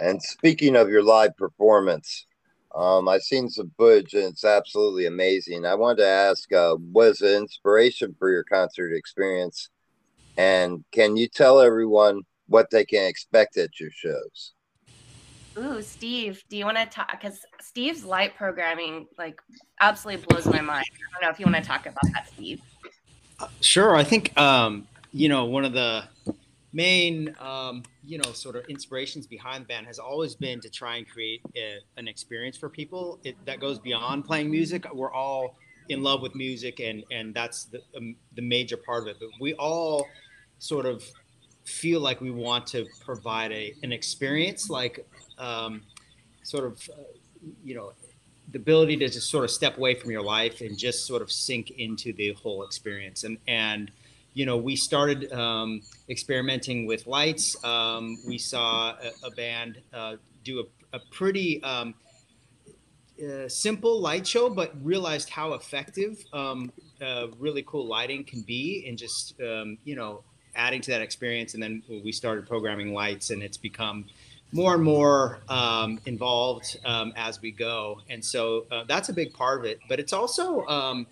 And 0.00 0.22
speaking 0.22 0.74
of 0.74 0.88
your 0.88 1.02
live 1.02 1.36
performance, 1.36 2.26
um, 2.74 3.08
I've 3.08 3.22
seen 3.22 3.48
some 3.48 3.70
footage 3.76 4.14
and 4.14 4.24
it's 4.24 4.44
absolutely 4.44 5.06
amazing. 5.06 5.64
I 5.64 5.74
wanted 5.74 5.98
to 5.98 6.08
ask, 6.08 6.52
uh, 6.52 6.76
was 6.92 7.18
the 7.18 7.36
inspiration 7.36 8.14
for 8.18 8.30
your 8.30 8.44
concert 8.44 8.92
experience? 8.94 9.68
And 10.36 10.84
can 10.92 11.16
you 11.16 11.28
tell 11.28 11.60
everyone 11.60 12.22
what 12.48 12.70
they 12.70 12.84
can 12.84 13.06
expect 13.06 13.56
at 13.56 13.78
your 13.78 13.90
shows? 13.90 14.52
Ooh, 15.58 15.82
Steve, 15.82 16.42
do 16.48 16.56
you 16.56 16.64
want 16.64 16.78
to 16.78 16.86
talk? 16.86 17.10
Because 17.10 17.40
Steve's 17.60 18.04
light 18.04 18.36
programming 18.36 19.06
like 19.18 19.40
absolutely 19.80 20.24
blows 20.26 20.46
my 20.46 20.62
mind. 20.62 20.86
I 20.90 21.20
don't 21.20 21.28
know 21.28 21.30
if 21.30 21.38
you 21.38 21.44
want 21.44 21.56
to 21.56 21.62
talk 21.62 21.86
about 21.86 22.04
that, 22.14 22.28
Steve. 22.28 22.60
Sure. 23.60 23.96
I 23.96 24.04
think 24.04 24.36
um, 24.38 24.86
you 25.12 25.28
know 25.28 25.44
one 25.44 25.64
of 25.64 25.72
the 25.72 26.04
main 26.72 27.34
um, 27.38 27.82
you 28.02 28.16
know 28.18 28.32
sort 28.32 28.56
of 28.56 28.64
inspirations 28.66 29.26
behind 29.26 29.64
the 29.64 29.68
band 29.68 29.86
has 29.86 29.98
always 29.98 30.34
been 30.34 30.60
to 30.60 30.70
try 30.70 30.96
and 30.96 31.08
create 31.08 31.42
a, 31.56 31.76
an 31.98 32.08
experience 32.08 32.56
for 32.56 32.70
people 32.70 33.18
it, 33.24 33.36
that 33.44 33.60
goes 33.60 33.78
beyond 33.78 34.24
playing 34.24 34.50
music. 34.50 34.86
We're 34.92 35.12
all 35.12 35.56
in 35.90 36.02
love 36.02 36.22
with 36.22 36.34
music, 36.34 36.80
and 36.80 37.04
and 37.10 37.34
that's 37.34 37.64
the 37.64 37.82
um, 37.96 38.16
the 38.36 38.42
major 38.42 38.76
part 38.76 39.02
of 39.02 39.08
it. 39.08 39.16
But 39.20 39.30
we 39.38 39.54
all 39.54 40.06
sort 40.62 40.86
of 40.86 41.04
feel 41.64 42.00
like 42.00 42.20
we 42.20 42.30
want 42.30 42.66
to 42.68 42.86
provide 43.04 43.50
a 43.50 43.74
an 43.82 43.92
experience 43.92 44.70
like 44.70 45.04
um, 45.38 45.82
sort 46.44 46.64
of 46.64 46.88
uh, 46.96 47.02
you 47.64 47.74
know 47.74 47.92
the 48.52 48.58
ability 48.58 48.96
to 48.96 49.08
just 49.08 49.28
sort 49.28 49.44
of 49.44 49.50
step 49.50 49.76
away 49.76 49.94
from 49.94 50.10
your 50.10 50.22
life 50.22 50.60
and 50.60 50.78
just 50.78 51.06
sort 51.06 51.22
of 51.22 51.32
sink 51.32 51.70
into 51.78 52.12
the 52.12 52.32
whole 52.34 52.62
experience. 52.64 53.24
And 53.24 53.38
and 53.48 53.90
you 54.34 54.46
know 54.46 54.56
we 54.56 54.76
started 54.76 55.32
um, 55.32 55.82
experimenting 56.08 56.86
with 56.86 57.06
lights. 57.08 57.62
Um, 57.64 58.18
we 58.26 58.38
saw 58.38 58.90
a, 58.90 59.26
a 59.26 59.30
band 59.32 59.80
uh, 59.92 60.16
do 60.44 60.60
a, 60.60 60.96
a 60.96 61.00
pretty 61.10 61.60
um, 61.64 61.94
uh, 63.22 63.48
simple 63.48 64.00
light 64.00 64.26
show 64.26 64.48
but 64.48 64.72
realized 64.84 65.28
how 65.28 65.54
effective 65.54 66.24
um, 66.32 66.72
uh, 67.00 67.26
really 67.38 67.64
cool 67.66 67.86
lighting 67.86 68.24
can 68.24 68.42
be 68.42 68.84
and 68.88 68.98
just 68.98 69.40
um, 69.40 69.78
you 69.84 69.94
know 69.94 70.24
adding 70.54 70.80
to 70.82 70.90
that 70.90 71.00
experience 71.00 71.54
and 71.54 71.62
then 71.62 71.82
we 72.04 72.12
started 72.12 72.46
programming 72.46 72.92
lights 72.92 73.30
and 73.30 73.42
it's 73.42 73.56
become 73.56 74.04
more 74.52 74.74
and 74.74 74.82
more 74.82 75.40
um, 75.48 75.98
involved 76.06 76.78
um, 76.84 77.12
as 77.16 77.40
we 77.40 77.50
go. 77.50 78.00
And 78.10 78.22
so 78.22 78.66
uh, 78.70 78.84
that's 78.86 79.08
a 79.08 79.12
big 79.12 79.32
part 79.32 79.58
of 79.58 79.64
it. 79.64 79.80
But 79.88 79.98
it's 79.98 80.12
also, 80.12 80.66
um, 80.66 81.06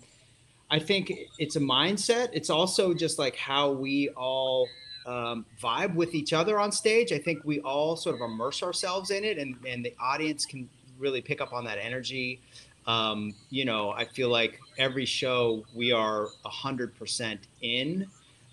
I 0.69 0.79
think 0.79 1.11
it's 1.39 1.55
a 1.55 1.59
mindset. 1.59 2.29
It's 2.33 2.49
also 2.49 2.93
just 2.93 3.17
like 3.17 3.35
how 3.35 3.71
we 3.71 4.09
all 4.09 4.67
um, 5.07 5.45
vibe 5.61 5.95
with 5.95 6.13
each 6.13 6.33
other 6.33 6.59
on 6.59 6.71
stage. 6.71 7.11
I 7.11 7.17
think 7.17 7.43
we 7.43 7.59
all 7.61 7.95
sort 7.95 8.15
of 8.15 8.21
immerse 8.21 8.61
ourselves 8.61 9.09
in 9.09 9.25
it, 9.25 9.39
and, 9.39 9.55
and 9.67 9.83
the 9.83 9.95
audience 9.99 10.45
can 10.45 10.69
really 10.99 11.21
pick 11.21 11.41
up 11.41 11.51
on 11.51 11.65
that 11.65 11.79
energy. 11.81 12.39
Um, 12.85 13.33
you 13.49 13.65
know, 13.65 13.91
I 13.91 14.05
feel 14.05 14.29
like 14.29 14.59
every 14.77 15.05
show 15.05 15.65
we 15.73 15.91
are 15.91 16.27
100% 16.45 17.39
in 17.61 18.07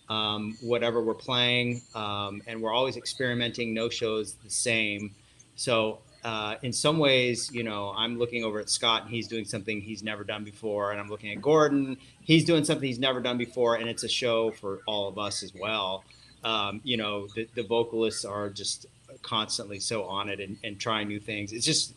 um, 0.08 0.56
whatever 0.60 1.02
we're 1.02 1.14
playing, 1.14 1.82
um, 1.94 2.42
and 2.46 2.60
we're 2.62 2.72
always 2.72 2.96
experimenting. 2.96 3.74
No 3.74 3.88
shows 3.88 4.34
the 4.44 4.50
same. 4.50 5.14
So 5.56 5.98
uh, 6.24 6.56
in 6.62 6.72
some 6.72 6.98
ways, 6.98 7.50
you 7.52 7.62
know, 7.62 7.92
I'm 7.96 8.18
looking 8.18 8.44
over 8.44 8.58
at 8.58 8.68
Scott, 8.70 9.02
and 9.02 9.10
he's 9.10 9.28
doing 9.28 9.44
something 9.44 9.80
he's 9.80 10.02
never 10.02 10.24
done 10.24 10.44
before, 10.44 10.90
and 10.92 11.00
I'm 11.00 11.08
looking 11.08 11.30
at 11.32 11.40
Gordon, 11.42 11.96
he's 12.20 12.44
doing 12.44 12.64
something 12.64 12.86
he's 12.86 12.98
never 12.98 13.20
done 13.20 13.38
before, 13.38 13.76
and 13.76 13.88
it's 13.88 14.02
a 14.04 14.08
show 14.08 14.50
for 14.52 14.80
all 14.86 15.08
of 15.08 15.18
us 15.18 15.42
as 15.42 15.52
well. 15.54 16.04
Um, 16.44 16.80
you 16.84 16.96
know, 16.96 17.26
the, 17.34 17.48
the 17.54 17.62
vocalists 17.64 18.24
are 18.24 18.48
just 18.48 18.86
constantly 19.22 19.80
so 19.80 20.04
on 20.04 20.28
it 20.28 20.38
and, 20.40 20.56
and 20.62 20.78
trying 20.78 21.08
new 21.08 21.18
things. 21.20 21.52
It's 21.52 21.66
just, 21.66 21.94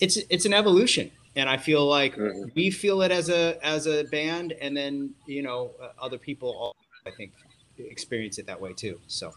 it's 0.00 0.16
it's 0.30 0.46
an 0.46 0.54
evolution, 0.54 1.10
and 1.36 1.48
I 1.48 1.56
feel 1.58 1.86
like 1.86 2.16
Mhm. 2.16 2.54
we 2.54 2.70
feel 2.70 3.02
it 3.02 3.10
as 3.12 3.28
a 3.28 3.58
as 3.64 3.86
a 3.86 4.04
band, 4.04 4.52
and 4.60 4.76
then 4.76 5.14
you 5.26 5.42
know, 5.42 5.72
uh, 5.80 5.88
other 6.00 6.18
people, 6.18 6.48
all, 6.58 6.76
I 7.06 7.10
think, 7.10 7.32
experience 7.78 8.38
it 8.38 8.46
that 8.46 8.60
way 8.60 8.72
too. 8.72 9.00
So. 9.06 9.32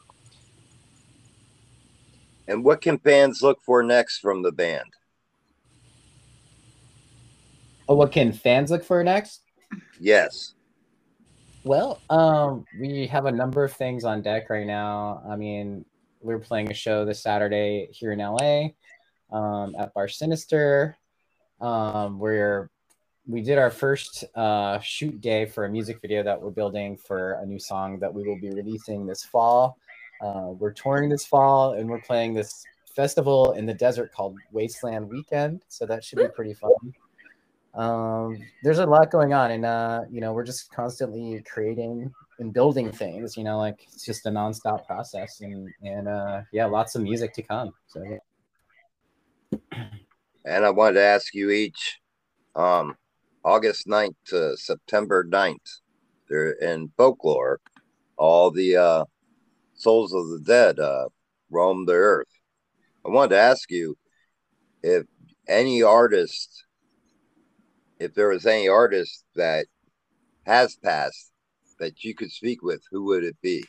And 2.47 2.63
what 2.63 2.81
can 2.81 2.99
fans 2.99 3.41
look 3.41 3.63
for 3.63 3.81
next 3.83 4.19
from 4.19 4.43
the 4.43 4.51
band? 4.51 4.85
oh 7.87 7.93
what 7.93 8.11
can 8.11 8.33
fans 8.33 8.71
look 8.71 8.83
for 8.83 9.03
next 9.03 9.41
Yes. 9.99 10.53
Well, 11.63 11.99
um, 12.09 12.65
we 12.79 13.07
have 13.07 13.25
a 13.25 13.31
number 13.31 13.63
of 13.63 13.73
things 13.73 14.03
on 14.03 14.21
deck 14.21 14.49
right 14.49 14.67
now. 14.67 15.23
I 15.27 15.35
mean, 15.35 15.85
we're 16.21 16.39
playing 16.39 16.69
a 16.69 16.73
show 16.73 17.05
this 17.05 17.23
Saturday 17.23 17.89
here 17.91 18.11
in 18.11 18.19
LA 18.19 18.67
um, 19.31 19.75
at 19.79 19.93
Bar 19.93 20.07
Sinister. 20.07 20.95
Um, 21.59 22.19
we're 22.19 22.69
we 23.27 23.41
did 23.41 23.57
our 23.57 23.71
first 23.71 24.23
uh, 24.35 24.79
shoot 24.79 25.19
day 25.21 25.45
for 25.45 25.65
a 25.65 25.69
music 25.69 25.99
video 26.01 26.23
that 26.23 26.41
we're 26.41 26.51
building 26.51 26.97
for 26.97 27.33
a 27.41 27.45
new 27.45 27.59
song 27.59 27.99
that 27.99 28.13
we 28.13 28.23
will 28.23 28.39
be 28.39 28.49
releasing 28.49 29.05
this 29.05 29.23
fall. 29.23 29.77
Uh, 30.21 30.49
we're 30.59 30.71
touring 30.71 31.09
this 31.09 31.25
fall 31.25 31.73
and 31.73 31.89
we're 31.89 32.01
playing 32.01 32.33
this 32.33 32.63
festival 32.95 33.53
in 33.53 33.65
the 33.65 33.73
desert 33.73 34.11
called 34.13 34.37
Wasteland 34.51 35.09
Weekend, 35.09 35.63
so 35.67 35.85
that 35.85 36.03
should 36.03 36.19
be 36.19 36.27
pretty 36.29 36.53
fun 36.53 36.71
um, 37.75 38.41
there's 38.63 38.79
a 38.79 38.85
lot 38.85 39.11
going 39.11 39.33
on 39.33 39.51
and 39.51 39.65
uh, 39.65 40.01
you 40.09 40.21
know 40.21 40.33
we're 40.33 40.45
just 40.45 40.71
constantly 40.71 41.41
creating 41.41 42.11
and 42.39 42.53
building 42.53 42.91
things 42.91 43.37
you 43.37 43.43
know 43.43 43.57
like 43.57 43.87
it's 43.91 44.05
just 44.05 44.25
a 44.25 44.29
nonstop 44.29 44.85
process 44.85 45.41
and 45.41 45.69
and 45.83 46.07
uh, 46.07 46.41
yeah 46.51 46.65
lots 46.65 46.95
of 46.95 47.01
music 47.01 47.33
to 47.33 47.41
come 47.41 47.73
so 47.87 48.01
yeah. 48.03 48.17
And 50.45 50.63
I 50.63 50.69
wanted 50.69 50.95
to 50.95 51.03
ask 51.03 51.33
you 51.33 51.49
each 51.49 51.99
um, 52.55 52.95
August 53.45 53.85
9th 53.85 54.15
to 54.25 54.57
September 54.57 55.23
9th, 55.23 55.81
they're 56.27 56.53
in 56.53 56.91
folklore, 56.97 57.59
all 58.17 58.49
the 58.49 58.75
uh, 58.75 59.05
souls 59.75 60.13
of 60.13 60.27
the 60.29 60.39
dead 60.39 60.79
uh, 60.79 61.07
roam 61.51 61.85
the 61.85 61.93
earth. 61.93 62.27
I 63.05 63.09
wanted 63.09 63.35
to 63.35 63.41
ask 63.41 63.69
you 63.69 63.99
if 64.81 65.05
any 65.47 65.83
artist, 65.83 66.65
if 67.99 68.15
there 68.15 68.29
was 68.29 68.47
any 68.47 68.67
artist 68.67 69.23
that 69.35 69.67
has 70.47 70.75
passed 70.77 71.31
that 71.77 72.03
you 72.03 72.15
could 72.15 72.31
speak 72.31 72.63
with, 72.63 72.81
who 72.89 73.03
would 73.05 73.23
it 73.23 73.39
be? 73.43 73.63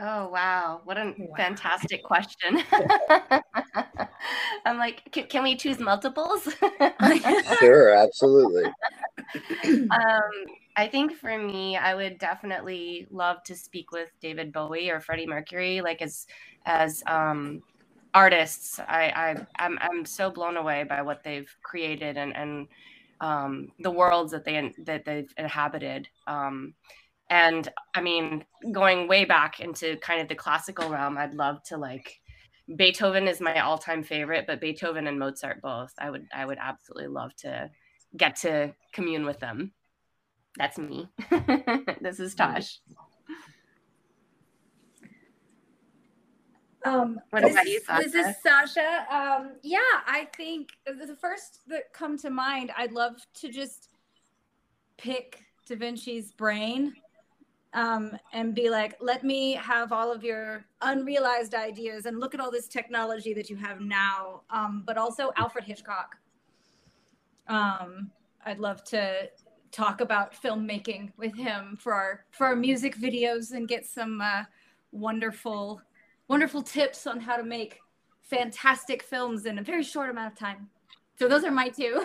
Oh 0.00 0.28
wow, 0.28 0.80
what 0.84 0.96
a 0.96 1.14
Wow. 1.16 1.36
fantastic 1.36 2.02
question. 2.04 2.62
I'm 4.64 4.78
like, 4.78 5.02
can, 5.12 5.26
can 5.26 5.42
we 5.42 5.56
choose 5.56 5.78
multiples? 5.78 6.48
Sure, 7.58 7.90
absolutely. 7.94 8.74
um, 9.90 10.30
I 10.76 10.86
think 10.88 11.12
for 11.14 11.36
me, 11.36 11.76
I 11.76 11.94
would 11.94 12.18
definitely 12.18 13.06
love 13.10 13.42
to 13.44 13.56
speak 13.56 13.92
with 13.92 14.08
David 14.20 14.52
Bowie 14.52 14.90
or 14.90 15.00
Freddie 15.00 15.26
Mercury, 15.26 15.80
like 15.80 16.02
as 16.02 16.26
as 16.66 17.02
um, 17.06 17.62
artists. 18.14 18.78
I, 18.80 19.12
I 19.58 19.64
I'm 19.64 19.78
I'm 19.80 20.04
so 20.04 20.30
blown 20.30 20.56
away 20.56 20.84
by 20.84 21.02
what 21.02 21.22
they've 21.24 21.50
created 21.62 22.16
and 22.16 22.36
and 22.36 22.68
um, 23.20 23.68
the 23.80 23.90
worlds 23.90 24.32
that 24.32 24.44
they 24.44 24.72
that 24.84 25.04
they've 25.04 25.32
inhabited. 25.36 26.08
Um, 26.26 26.74
and 27.30 27.68
I 27.94 28.00
mean, 28.00 28.44
going 28.72 29.06
way 29.06 29.24
back 29.24 29.60
into 29.60 29.96
kind 29.98 30.20
of 30.20 30.28
the 30.28 30.34
classical 30.34 30.90
realm, 30.90 31.16
I'd 31.16 31.34
love 31.34 31.62
to 31.64 31.76
like 31.76 32.20
Beethoven 32.76 33.28
is 33.28 33.40
my 33.40 33.60
all-time 33.60 34.02
favorite, 34.02 34.44
but 34.46 34.60
Beethoven 34.60 35.06
and 35.06 35.18
Mozart 35.18 35.62
both. 35.62 35.92
I 35.98 36.10
would 36.10 36.26
I 36.34 36.44
would 36.44 36.58
absolutely 36.60 37.08
love 37.08 37.34
to 37.36 37.70
get 38.16 38.36
to 38.36 38.74
commune 38.92 39.24
with 39.24 39.38
them. 39.38 39.72
That's 40.58 40.76
me. 40.76 41.08
this 42.00 42.18
is 42.18 42.34
Tosh. 42.34 42.80
Um, 46.84 47.20
what 47.30 47.42
this, 47.42 47.52
about 47.52 47.66
you, 47.66 47.80
Sasha? 47.80 48.08
This 48.08 48.26
is 48.26 48.42
Sasha. 48.42 49.06
Um, 49.10 49.52
yeah, 49.62 49.78
I 50.06 50.26
think 50.36 50.70
the 50.86 51.16
first 51.20 51.60
that 51.68 51.92
come 51.92 52.18
to 52.18 52.30
mind, 52.30 52.72
I'd 52.76 52.92
love 52.92 53.16
to 53.34 53.50
just 53.50 53.90
pick 54.96 55.44
Da 55.66 55.76
Vinci's 55.76 56.32
brain 56.32 56.94
um, 57.72 58.16
and 58.32 58.54
be 58.54 58.68
like, 58.68 58.96
let 59.00 59.22
me 59.22 59.52
have 59.52 59.92
all 59.92 60.10
of 60.10 60.24
your 60.24 60.64
unrealized 60.82 61.54
ideas 61.54 62.06
and 62.06 62.18
look 62.18 62.34
at 62.34 62.40
all 62.40 62.50
this 62.50 62.66
technology 62.66 63.32
that 63.34 63.48
you 63.48 63.56
have 63.56 63.80
now. 63.80 64.42
Um, 64.50 64.82
but 64.86 64.98
also 64.98 65.30
Alfred 65.36 65.64
Hitchcock. 65.64 66.16
Um, 67.46 68.10
I'd 68.44 68.58
love 68.58 68.82
to 68.84 69.28
talk 69.70 70.00
about 70.00 70.34
filmmaking 70.34 71.12
with 71.16 71.36
him 71.36 71.76
for 71.80 71.94
our 71.94 72.24
for 72.30 72.46
our 72.46 72.56
music 72.56 72.96
videos 72.96 73.52
and 73.52 73.68
get 73.68 73.86
some 73.86 74.20
uh, 74.20 74.42
wonderful 74.90 75.80
wonderful 76.28 76.62
tips 76.62 77.06
on 77.06 77.20
how 77.20 77.36
to 77.36 77.44
make 77.44 77.78
fantastic 78.22 79.02
films 79.02 79.46
in 79.46 79.58
a 79.58 79.62
very 79.62 79.82
short 79.82 80.10
amount 80.10 80.32
of 80.32 80.38
time. 80.38 80.68
So 81.18 81.28
those 81.28 81.44
are 81.44 81.50
my 81.50 81.68
two. 81.68 82.04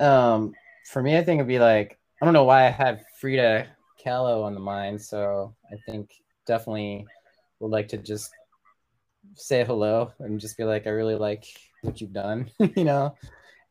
um, 0.00 0.52
for 0.90 1.02
me, 1.02 1.16
I 1.16 1.22
think 1.22 1.38
it'd 1.38 1.48
be 1.48 1.58
like 1.58 1.98
I 2.20 2.24
don't 2.24 2.34
know 2.34 2.44
why 2.44 2.66
I 2.66 2.70
had 2.70 3.04
Frida 3.18 3.66
Kahlo 4.04 4.44
on 4.44 4.54
the 4.54 4.60
mind, 4.60 5.02
so 5.02 5.54
I 5.72 5.76
think 5.90 6.10
definitely 6.46 7.04
would 7.58 7.72
like 7.72 7.88
to 7.88 7.98
just 7.98 8.30
say 9.34 9.64
hello 9.64 10.12
and 10.20 10.40
just 10.40 10.56
be 10.56 10.62
like, 10.64 10.86
I 10.86 10.90
really 10.90 11.16
like 11.16 11.44
what 11.82 12.00
you've 12.00 12.12
done, 12.12 12.50
you 12.76 12.84
know. 12.84 13.16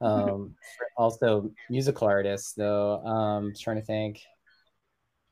Um, 0.01 0.55
also 0.97 1.49
musical 1.69 2.07
artists 2.07 2.53
though. 2.53 2.97
Um, 3.05 3.53
trying 3.57 3.77
to 3.77 3.85
think. 3.85 4.21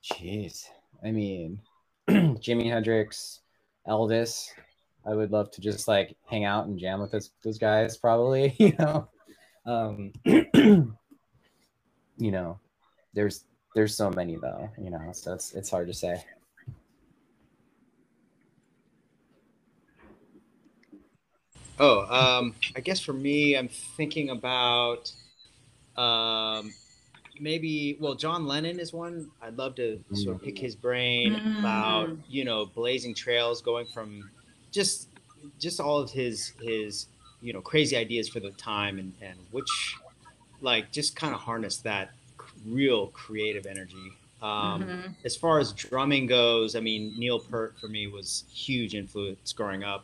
Jeez, 0.04 0.66
I 1.04 1.12
mean, 1.12 1.60
Jimi 2.10 2.70
Hendrix, 2.70 3.42
Elvis. 3.88 4.48
I 5.06 5.14
would 5.14 5.32
love 5.32 5.52
to 5.52 5.62
just 5.62 5.88
like 5.88 6.16
hang 6.26 6.46
out 6.46 6.68
and 6.68 6.80
jam 6.80 7.02
with 7.02 7.12
those 7.12 7.32
those 7.44 7.58
guys, 7.58 7.98
probably. 7.98 8.56
You 8.60 8.74
know, 8.80 9.10
um, 9.66 10.14
you 12.18 12.32
know, 12.32 12.60
there's 13.14 13.46
there's 13.76 13.96
so 13.96 14.10
many 14.10 14.38
though. 14.38 14.70
You 14.82 14.90
know, 14.90 15.12
so 15.12 15.34
it's 15.34 15.54
it's 15.54 15.70
hard 15.70 15.88
to 15.88 15.94
say. 15.94 16.24
Oh, 21.78 22.06
um, 22.08 22.56
I 22.76 22.80
guess 22.80 23.02
for 23.02 23.12
me, 23.12 23.58
I'm 23.58 23.68
thinking 23.68 24.30
about 24.30 25.12
um, 25.98 26.74
maybe 27.40 27.98
well 28.00 28.16
john 28.16 28.48
lennon 28.48 28.80
is 28.80 28.94
one 28.94 29.30
i'd 29.42 29.58
love 29.58 29.76
to 29.76 30.02
sort 30.14 30.36
of 30.36 30.42
pick 30.42 30.58
his 30.58 30.76
brain 30.76 31.34
mm. 31.34 31.60
about 31.60 32.10
you 32.30 32.46
know 32.46 32.66
blazing 32.66 33.14
trails 33.14 33.62
going 33.62 33.86
from 33.88 34.30
just 34.72 35.10
just 35.60 35.80
all 35.80 36.00
of 36.00 36.10
his 36.10 36.54
his 36.62 37.08
you 37.42 37.52
know 37.52 37.62
crazy 37.62 37.96
ideas 37.98 38.30
for 38.30 38.40
the 38.40 38.52
time 38.52 39.00
and 39.00 39.14
and 39.22 39.38
which 39.52 39.96
like 40.62 40.92
just 40.92 41.16
kind 41.16 41.34
of 41.34 41.40
harness 41.42 41.78
that 41.78 42.12
real 42.66 43.08
creative 43.08 43.66
energy 43.66 44.12
um, 44.42 44.84
mm-hmm. 44.84 45.12
as 45.24 45.36
far 45.36 45.60
as 45.60 45.72
drumming 45.74 46.26
goes 46.26 46.76
i 46.76 46.80
mean 46.80 47.14
neil 47.18 47.40
peart 47.40 47.76
for 47.80 47.88
me 47.88 48.08
was 48.08 48.46
huge 48.52 48.96
influence 48.96 49.54
growing 49.54 49.84
up 49.84 50.04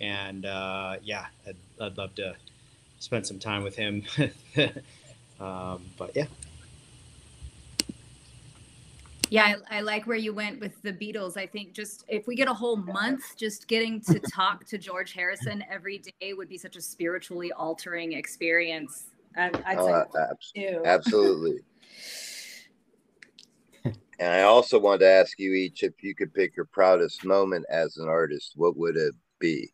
and 0.00 0.44
uh, 0.44 0.96
yeah 1.02 1.26
I'd, 1.46 1.56
I'd 1.80 1.96
love 1.96 2.14
to 2.16 2.34
spend 2.98 3.26
some 3.26 3.38
time 3.38 3.62
with 3.62 3.76
him 3.76 4.04
um, 5.40 5.82
but 5.96 6.14
yeah 6.14 6.26
yeah, 9.28 9.56
I, 9.70 9.78
I, 9.78 9.80
like 9.80 10.06
where 10.06 10.16
you 10.16 10.32
went 10.32 10.60
with 10.60 10.80
the 10.82 10.92
Beatles. 10.92 11.36
I 11.36 11.46
think 11.46 11.72
just 11.72 12.04
if 12.08 12.26
we 12.26 12.36
get 12.36 12.48
a 12.48 12.54
whole 12.54 12.76
month, 12.76 13.36
just 13.36 13.66
getting 13.66 14.00
to 14.02 14.20
talk 14.20 14.64
to 14.66 14.78
George 14.78 15.12
Harrison 15.12 15.64
every 15.68 16.00
day 16.20 16.32
would 16.32 16.48
be 16.48 16.58
such 16.58 16.76
a 16.76 16.80
spiritually 16.80 17.50
altering 17.52 18.12
experience. 18.12 19.06
I'd, 19.36 19.62
I'd 19.64 19.78
oh, 19.78 19.94
ab- 19.94 20.84
absolutely. 20.84 21.60
and 23.84 24.32
I 24.32 24.42
also 24.42 24.78
wanted 24.78 25.00
to 25.00 25.10
ask 25.10 25.38
you 25.38 25.52
each 25.52 25.82
if 25.82 26.02
you 26.02 26.14
could 26.14 26.32
pick 26.32 26.56
your 26.56 26.66
proudest 26.66 27.24
moment 27.24 27.66
as 27.70 27.96
an 27.98 28.08
artist, 28.08 28.52
what 28.56 28.76
would 28.76 28.96
it 28.96 29.14
be? 29.38 29.70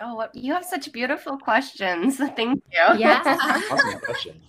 Oh, 0.00 0.26
you 0.32 0.52
have 0.52 0.64
such 0.64 0.92
beautiful 0.92 1.38
questions. 1.38 2.16
Thank 2.36 2.62
you. 2.72 2.98
Yeah. 2.98 3.22
awesome 3.70 4.00
question. 4.04 4.40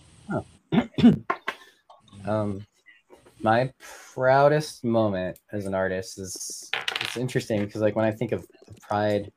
Um, 2.25 2.65
my 3.41 3.71
proudest 4.13 4.83
moment 4.83 5.39
as 5.51 5.65
an 5.65 5.73
artist 5.73 6.19
is 6.19 6.69
it's 7.01 7.17
interesting 7.17 7.65
because 7.65 7.81
like 7.81 7.95
when 7.95 8.05
I 8.05 8.11
think 8.11 8.31
of 8.31 8.45
pride 8.81 9.31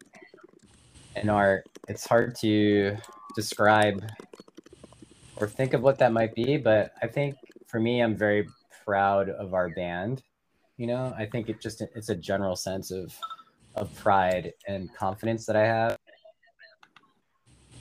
in 1.17 1.29
art, 1.29 1.67
it's 1.89 2.07
hard 2.07 2.35
to 2.37 2.97
describe 3.35 4.05
or 5.37 5.49
think 5.49 5.75
of 5.75 5.83
what 5.83 5.99
that 5.99 6.13
might 6.13 6.35
be. 6.35 6.57
But 6.57 6.93
I 7.03 7.07
think 7.07 7.37
for 7.67 7.81
me, 7.81 8.01
I'm 8.03 8.17
very 8.17 8.49
proud 8.85 9.29
of 9.29 9.55
our 9.55 9.69
band. 9.71 10.23
You 10.77 10.87
know, 10.87 11.15
I 11.17 11.27
think 11.27 11.49
it 11.49 11.61
just 11.61 11.81
it's 11.81 12.09
a 12.09 12.15
general 12.15 12.57
sense 12.57 12.91
of 12.91 13.15
of 13.75 13.95
pride 13.95 14.53
and 14.69 14.93
confidence 14.95 15.47
that 15.47 15.57
I 15.57 15.67
have. 15.67 15.99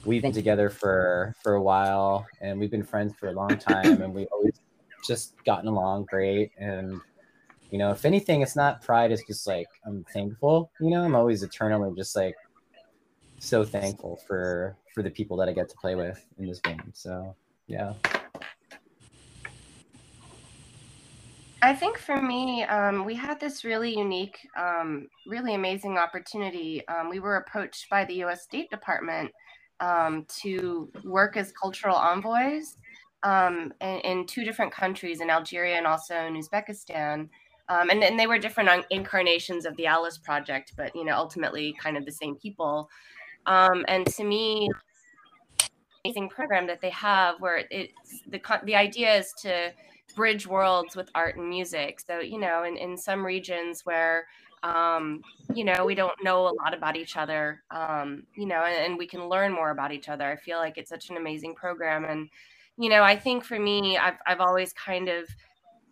We've 0.05 0.21
been 0.21 0.31
together 0.31 0.69
for 0.69 1.35
for 1.43 1.55
a 1.55 1.61
while, 1.61 2.25
and 2.41 2.59
we've 2.59 2.71
been 2.71 2.83
friends 2.83 3.13
for 3.19 3.29
a 3.29 3.33
long 3.33 3.57
time, 3.57 4.01
and 4.01 4.13
we 4.13 4.25
always 4.27 4.59
just 5.05 5.35
gotten 5.45 5.67
along 5.67 6.05
great. 6.05 6.51
And, 6.57 7.01
you 7.71 7.77
know, 7.77 7.91
if 7.91 8.05
anything, 8.05 8.41
it's 8.41 8.55
not 8.55 8.81
pride, 8.81 9.11
it's 9.11 9.25
just 9.25 9.47
like 9.47 9.67
I'm 9.85 10.05
thankful. 10.13 10.71
You 10.79 10.89
know, 10.91 11.03
I'm 11.03 11.15
always 11.15 11.43
eternally 11.43 11.91
just 11.95 12.15
like 12.15 12.35
so 13.41 13.63
thankful 13.63 14.19
for 14.27 14.77
for 14.93 15.01
the 15.01 15.09
people 15.09 15.35
that 15.37 15.49
I 15.49 15.53
get 15.53 15.67
to 15.69 15.75
play 15.75 15.95
with 15.95 16.23
in 16.37 16.47
this 16.47 16.59
band. 16.59 16.91
So 16.93 17.35
yeah. 17.67 17.93
I 21.63 21.75
think 21.75 21.97
for 21.97 22.19
me, 22.19 22.63
um, 22.63 23.05
we 23.05 23.13
had 23.13 23.39
this 23.39 23.63
really 23.63 23.95
unique, 23.95 24.39
um, 24.57 25.07
really 25.27 25.53
amazing 25.53 25.97
opportunity. 25.97 26.85
Um, 26.87 27.07
we 27.07 27.19
were 27.19 27.35
approached 27.35 27.87
by 27.89 28.03
the 28.05 28.15
U.S. 28.15 28.43
State 28.43 28.71
Department 28.71 29.31
um, 29.79 30.25
to 30.41 30.91
work 31.03 31.37
as 31.37 31.51
cultural 31.51 31.95
envoys 31.95 32.77
um, 33.21 33.71
in, 33.79 33.99
in, 33.99 34.25
two 34.25 34.43
different 34.43 34.71
countries, 34.71 35.21
in 35.21 35.29
Algeria 35.29 35.75
and 35.75 35.85
also 35.85 36.15
in 36.15 36.33
Uzbekistan. 36.33 37.29
Um, 37.69 37.89
and, 37.91 38.03
and 38.03 38.19
they 38.19 38.25
were 38.25 38.39
different 38.39 38.85
incarnations 38.89 39.67
of 39.67 39.75
the 39.77 39.85
Alice 39.85 40.17
Project, 40.17 40.73
but 40.75 40.95
you 40.95 41.05
know, 41.05 41.15
ultimately 41.15 41.75
kind 41.79 41.95
of 41.95 42.05
the 42.05 42.11
same 42.11 42.35
people. 42.35 42.89
Um, 43.45 43.85
and 43.87 44.05
to 44.07 44.23
me, 44.23 44.69
amazing 46.03 46.29
program 46.29 46.67
that 46.67 46.81
they 46.81 46.89
have 46.89 47.39
where 47.39 47.63
it's 47.69 48.21
the 48.27 48.41
the 48.63 48.75
idea 48.75 49.15
is 49.15 49.33
to 49.41 49.71
bridge 50.15 50.47
worlds 50.47 50.95
with 50.95 51.09
art 51.15 51.37
and 51.37 51.49
music. 51.49 51.99
So 52.05 52.19
you 52.19 52.39
know, 52.39 52.63
in 52.63 52.77
in 52.77 52.97
some 52.97 53.25
regions 53.25 53.85
where 53.85 54.25
um, 54.63 55.21
you 55.53 55.63
know 55.63 55.85
we 55.85 55.95
don't 55.95 56.23
know 56.23 56.47
a 56.47 56.53
lot 56.53 56.73
about 56.73 56.95
each 56.95 57.17
other, 57.17 57.63
um, 57.71 58.23
you 58.35 58.45
know, 58.45 58.63
and, 58.63 58.85
and 58.85 58.97
we 58.97 59.07
can 59.07 59.27
learn 59.27 59.53
more 59.53 59.71
about 59.71 59.91
each 59.91 60.09
other. 60.09 60.29
I 60.29 60.35
feel 60.35 60.57
like 60.57 60.77
it's 60.77 60.89
such 60.89 61.09
an 61.09 61.17
amazing 61.17 61.55
program 61.55 62.05
and 62.05 62.29
you 62.77 62.89
know, 62.89 63.03
I 63.03 63.15
think 63.15 63.43
for 63.43 63.59
me, 63.59 63.97
I've 63.97 64.17
I've 64.25 64.39
always 64.39 64.73
kind 64.73 65.09
of 65.09 65.27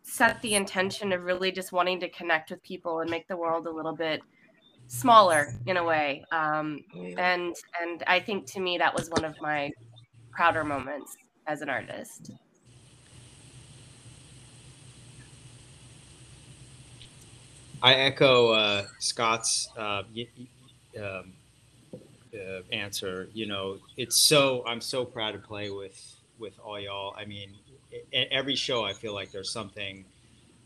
set 0.01 0.41
the 0.41 0.55
intention 0.55 1.11
of 1.11 1.23
really 1.23 1.51
just 1.51 1.71
wanting 1.71 1.99
to 1.99 2.09
connect 2.09 2.49
with 2.49 2.63
people 2.63 3.01
and 3.01 3.11
make 3.11 3.27
the 3.27 3.37
world 3.37 3.67
a 3.67 3.71
little 3.71 3.95
bit 3.95 4.21
smaller 4.89 5.53
in 5.67 5.77
a 5.77 5.83
way. 5.83 6.25
Um, 6.31 6.83
and 7.17 7.55
and 7.81 8.03
I 8.07 8.19
think 8.19 8.45
to 8.47 8.59
me 8.59 8.77
that 8.79 8.93
was 8.93 9.09
one 9.09 9.23
of 9.23 9.39
my 9.39 9.71
prouder 10.31 10.63
moments 10.63 11.15
as 11.47 11.61
an 11.61 11.69
artist. 11.69 12.31
I 17.81 17.93
echo 17.93 18.51
uh, 18.51 18.85
Scott's 18.99 19.69
uh, 19.77 20.03
um, 21.01 21.33
uh, 22.33 22.61
answer. 22.73 23.29
You 23.33 23.45
know, 23.45 23.77
it's 23.95 24.17
so 24.17 24.63
I'm 24.67 24.81
so 24.81 25.05
proud 25.05 25.31
to 25.31 25.39
play 25.39 25.69
with 25.69 26.15
with 26.39 26.59
all 26.59 26.79
y'all. 26.79 27.15
I 27.17 27.25
mean, 27.25 27.51
every 28.11 28.55
show 28.55 28.83
I 28.83 28.93
feel 28.93 29.13
like 29.13 29.31
there's 29.31 29.51
something 29.51 30.03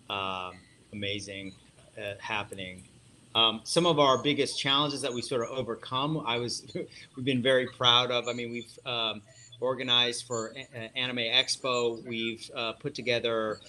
um, 0.10 0.54
amazing 0.92 1.54
uh, 1.98 2.14
happening. 2.20 2.84
Um, 3.36 3.62
some 3.64 3.86
of 3.86 4.00
our 4.00 4.18
biggest 4.18 4.60
challenges 4.60 5.02
that 5.02 5.14
we 5.14 5.22
sort 5.22 5.42
of 5.42 5.58
overcome, 5.58 6.24
I 6.26 6.38
was, 6.38 6.66
we've 7.16 7.26
been 7.26 7.42
very 7.42 7.68
proud 7.68 8.12
of. 8.12 8.28
I 8.28 8.34
mean, 8.34 8.52
we've 8.52 8.80
um, 8.86 9.22
organized 9.60 10.26
for 10.28 10.54
a- 10.56 10.98
Anime 10.98 11.18
Expo. 11.18 12.06
We've 12.06 12.50
uh, 12.56 12.74
put 12.74 12.94
together, 12.94 13.60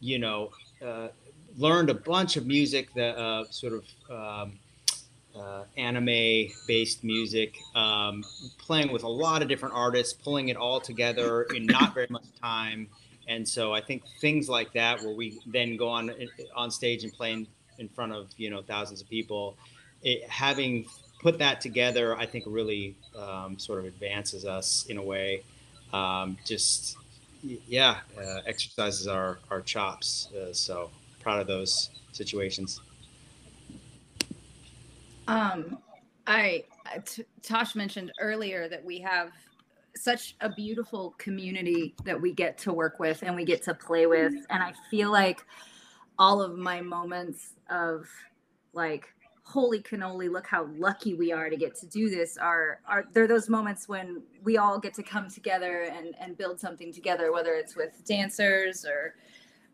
you 0.00 0.18
know, 0.18 0.50
uh, 0.84 1.08
learned 1.56 1.90
a 1.90 1.94
bunch 1.94 2.36
of 2.36 2.46
music 2.46 2.94
that 2.94 3.16
uh, 3.18 3.44
sort 3.50 3.72
of 3.72 3.84
um, 4.10 4.52
uh, 5.34 5.64
anime 5.76 6.48
based 6.66 7.02
music, 7.02 7.56
um, 7.74 8.24
playing 8.58 8.92
with 8.92 9.02
a 9.02 9.08
lot 9.08 9.42
of 9.42 9.48
different 9.48 9.74
artists, 9.74 10.12
pulling 10.12 10.48
it 10.48 10.56
all 10.56 10.80
together 10.80 11.42
in 11.54 11.66
not 11.66 11.94
very 11.94 12.06
much 12.10 12.24
time. 12.40 12.88
And 13.26 13.46
so 13.46 13.74
I 13.74 13.80
think 13.80 14.04
things 14.20 14.48
like 14.48 14.72
that, 14.72 15.02
where 15.02 15.14
we 15.14 15.38
then 15.46 15.76
go 15.76 15.88
on 15.88 16.10
on 16.56 16.70
stage 16.70 17.04
and 17.04 17.12
play 17.12 17.46
in, 17.78 17.88
front 17.88 18.12
of 18.12 18.28
you 18.36 18.50
know 18.50 18.62
thousands 18.62 19.00
of 19.00 19.08
people, 19.08 19.56
it, 20.02 20.28
having 20.28 20.86
put 21.20 21.38
that 21.38 21.60
together, 21.60 22.16
I 22.16 22.26
think 22.26 22.44
really 22.46 22.96
um, 23.16 23.58
sort 23.58 23.80
of 23.80 23.86
advances 23.86 24.44
us 24.44 24.86
in 24.88 24.98
a 24.98 25.02
way. 25.02 25.42
Um, 25.92 26.36
just 26.44 26.96
yeah, 27.42 27.98
uh, 28.18 28.40
exercises 28.46 29.06
our 29.06 29.38
our 29.50 29.60
chops. 29.60 30.28
Uh, 30.32 30.52
so 30.52 30.90
proud 31.20 31.40
of 31.40 31.46
those 31.46 31.90
situations. 32.12 32.80
Um, 35.26 35.78
I 36.26 36.64
T- 37.04 37.24
Tosh 37.42 37.74
mentioned 37.74 38.12
earlier 38.18 38.68
that 38.68 38.84
we 38.84 38.98
have 39.00 39.30
such 39.94 40.36
a 40.40 40.48
beautiful 40.48 41.14
community 41.18 41.94
that 42.04 42.20
we 42.20 42.32
get 42.32 42.56
to 42.58 42.72
work 42.72 42.98
with 42.98 43.22
and 43.22 43.34
we 43.34 43.44
get 43.44 43.62
to 43.62 43.74
play 43.74 44.06
with, 44.06 44.32
and 44.50 44.62
I 44.62 44.72
feel 44.90 45.10
like 45.10 45.44
all 46.18 46.42
of 46.42 46.56
my 46.58 46.80
moments 46.80 47.54
of 47.70 48.08
like 48.72 49.08
holy 49.44 49.80
cannoli 49.80 50.30
look 50.30 50.46
how 50.46 50.68
lucky 50.76 51.14
we 51.14 51.32
are 51.32 51.48
to 51.48 51.56
get 51.56 51.74
to 51.74 51.86
do 51.86 52.10
this 52.10 52.36
are 52.36 52.80
are 52.86 53.06
there 53.14 53.26
those 53.26 53.48
moments 53.48 53.88
when 53.88 54.22
we 54.42 54.58
all 54.58 54.78
get 54.78 54.92
to 54.92 55.02
come 55.02 55.28
together 55.30 55.84
and 55.84 56.14
and 56.20 56.36
build 56.36 56.60
something 56.60 56.92
together 56.92 57.32
whether 57.32 57.54
it's 57.54 57.74
with 57.74 58.04
dancers 58.04 58.84
or 58.84 59.14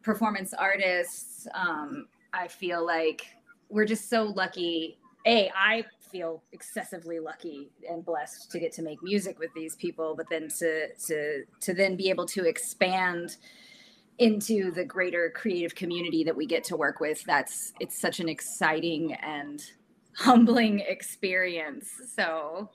performance 0.03 0.55
artists. 0.55 1.49
Um, 1.55 2.07
i 2.33 2.47
feel 2.47 2.85
like 2.85 3.27
we're 3.69 3.87
just 3.87 4.09
so 4.09 4.25
lucky. 4.25 4.99
A 5.27 5.51
i 5.57 5.85
feel 6.13 6.45
excessively 6.53 7.19
lucky 7.19 7.71
and 7.91 8.05
blessed 8.05 8.53
to 8.53 8.61
get 8.61 8.73
to 8.75 8.83
make 8.83 9.03
music 9.03 9.37
with 9.41 9.51
these 9.53 9.75
people 9.75 10.15
but 10.15 10.27
then 10.31 10.49
to 10.61 10.95
to 10.95 11.43
to 11.61 11.75
then 11.75 11.97
be 11.97 12.09
able 12.09 12.27
to 12.27 12.45
expand 12.45 13.39
into 14.19 14.71
the 14.71 14.85
greater 14.85 15.33
creative 15.35 15.75
community 15.75 16.25
that 16.25 16.37
we 16.37 16.47
get 16.47 16.65
to 16.65 16.77
work 16.77 17.01
with. 17.01 17.23
That's 17.25 17.73
it's 17.81 18.01
such 18.01 18.21
an 18.21 18.29
exciting 18.29 19.15
and 19.15 19.63
humbling 20.17 20.81
experience. 20.81 21.91
So 22.15 22.71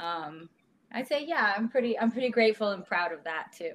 um 0.00 0.48
i'd 0.92 1.08
say 1.08 1.24
yeah 1.26 1.54
i'm 1.56 1.68
pretty 1.68 1.98
i'm 1.98 2.12
pretty 2.12 2.28
grateful 2.28 2.70
and 2.70 2.84
proud 2.84 3.12
of 3.12 3.24
that 3.24 3.46
too. 3.56 3.72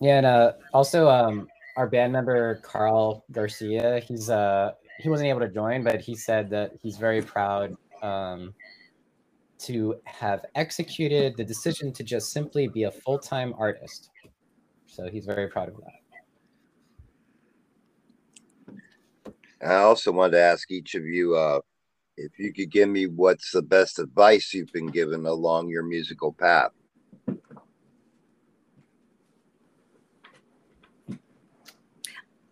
Yeah 0.00 0.18
and 0.18 0.26
uh 0.26 0.52
also 0.72 1.08
um 1.08 1.48
our 1.76 1.88
band 1.88 2.12
member 2.12 2.56
Carl 2.56 3.24
Garcia, 3.32 4.00
he's 4.00 4.28
uh 4.28 4.72
he 4.98 5.08
wasn't 5.08 5.28
able 5.28 5.40
to 5.40 5.48
join, 5.48 5.84
but 5.84 6.00
he 6.00 6.14
said 6.14 6.50
that 6.50 6.72
he's 6.82 6.96
very 6.96 7.22
proud 7.22 7.76
um, 8.02 8.52
to 9.58 9.96
have 10.04 10.44
executed 10.54 11.36
the 11.36 11.44
decision 11.44 11.92
to 11.92 12.02
just 12.02 12.32
simply 12.32 12.68
be 12.68 12.84
a 12.84 12.90
full 12.90 13.18
time 13.18 13.54
artist. 13.58 14.10
So 14.86 15.08
he's 15.08 15.26
very 15.26 15.48
proud 15.48 15.68
of 15.68 15.76
that. 15.76 15.92
I 19.60 19.74
also 19.76 20.12
wanted 20.12 20.32
to 20.32 20.40
ask 20.40 20.70
each 20.70 20.94
of 20.94 21.04
you 21.04 21.34
uh, 21.34 21.60
if 22.16 22.38
you 22.38 22.52
could 22.52 22.70
give 22.70 22.88
me 22.88 23.06
what's 23.06 23.50
the 23.52 23.62
best 23.62 23.98
advice 23.98 24.54
you've 24.54 24.72
been 24.72 24.86
given 24.86 25.26
along 25.26 25.68
your 25.68 25.82
musical 25.82 26.32
path. 26.32 26.70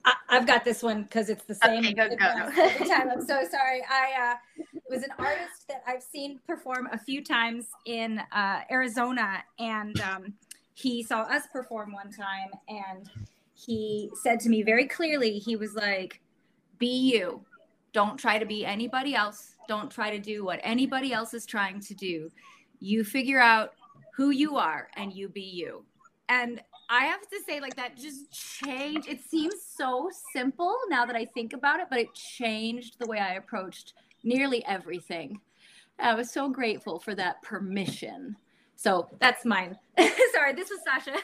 I, 0.05 0.15
have 0.29 0.47
got 0.47 0.65
this 0.65 0.83
one 0.83 1.03
because 1.03 1.29
it's 1.29 1.45
the 1.45 1.55
same 1.55 1.85
okay, 1.85 1.93
go, 1.93 2.09
go. 2.09 2.51
every 2.61 2.87
time. 2.89 3.11
I'm 3.11 3.21
so 3.21 3.43
sorry. 3.51 3.83
I 3.91 4.33
uh, 4.33 4.63
was 4.89 5.03
an 5.03 5.11
artist 5.19 5.66
that 5.66 5.66
I've 5.87 6.03
seen 6.03 6.41
perform 6.47 6.89
a 6.93 6.99
few 6.99 7.23
times 7.23 7.67
in 7.85 8.21
uh, 8.33 8.63
Arizona, 8.71 9.45
and 9.59 10.01
um, 10.01 10.35
he 10.75 11.03
saw 11.03 11.21
us 11.21 11.45
perform 11.53 11.93
one 11.93 12.11
time, 12.11 12.51
and 12.69 13.09
he 13.55 14.11
said 14.21 14.41
to 14.41 14.49
me 14.49 14.63
very 14.63 14.87
clearly, 14.87 15.39
he 15.39 15.55
was 15.55 15.75
like, 15.75 16.21
"Be 16.79 17.13
you. 17.13 17.45
Don't 17.93 18.19
try 18.19 18.39
to 18.39 18.45
be 18.45 18.67
anybody 18.67 19.15
else. 19.15 19.55
Don't 19.69 19.91
try 19.91 20.11
to 20.11 20.19
do 20.19 20.45
what 20.45 20.61
anybody 20.63 21.13
else 21.13 21.33
is 21.35 21.47
trying 21.47 21.81
to 21.81 21.95
do. 21.95 22.31
You 22.81 23.05
figure 23.05 23.41
out 23.41 23.75
who 24.15 24.31
you 24.31 24.57
are, 24.57 24.89
and 24.97 25.13
you 25.13 25.29
be 25.29 25.43
you." 25.43 25.85
And 26.29 26.61
I 26.91 27.05
have 27.05 27.23
to 27.29 27.41
say, 27.47 27.61
like 27.61 27.77
that 27.77 27.97
just 27.97 28.33
changed. 28.33 29.09
It 29.09 29.21
seems 29.25 29.55
so 29.63 30.11
simple 30.33 30.77
now 30.89 31.07
that 31.07 31.15
I 31.15 31.25
think 31.27 31.53
about 31.53 31.79
it, 31.79 31.87
but 31.89 32.01
it 32.01 32.13
changed 32.15 32.99
the 32.99 33.07
way 33.07 33.19
I 33.19 33.35
approached 33.35 33.95
nearly 34.25 34.65
everything. 34.67 35.41
I 35.99 36.15
was 36.15 36.33
so 36.33 36.49
grateful 36.49 36.99
for 36.99 37.15
that 37.15 37.43
permission. 37.43 38.37
So 38.77 39.09
that's 39.19 39.45
mine. 39.45 39.79
Sorry, 39.99 40.53
this 40.55 40.71
was 40.71 40.81
Sasha. 40.85 41.17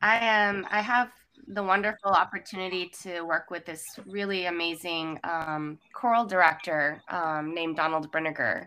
I 0.00 0.18
am. 0.18 0.56
Um, 0.56 0.66
I 0.70 0.80
have 0.80 1.10
the 1.48 1.62
wonderful 1.62 2.10
opportunity 2.10 2.90
to 3.02 3.22
work 3.22 3.50
with 3.50 3.66
this 3.66 3.82
really 4.06 4.46
amazing 4.46 5.18
um, 5.24 5.78
choral 5.94 6.24
director 6.24 7.02
um, 7.10 7.54
named 7.54 7.76
Donald 7.76 8.10
Brinegar 8.12 8.66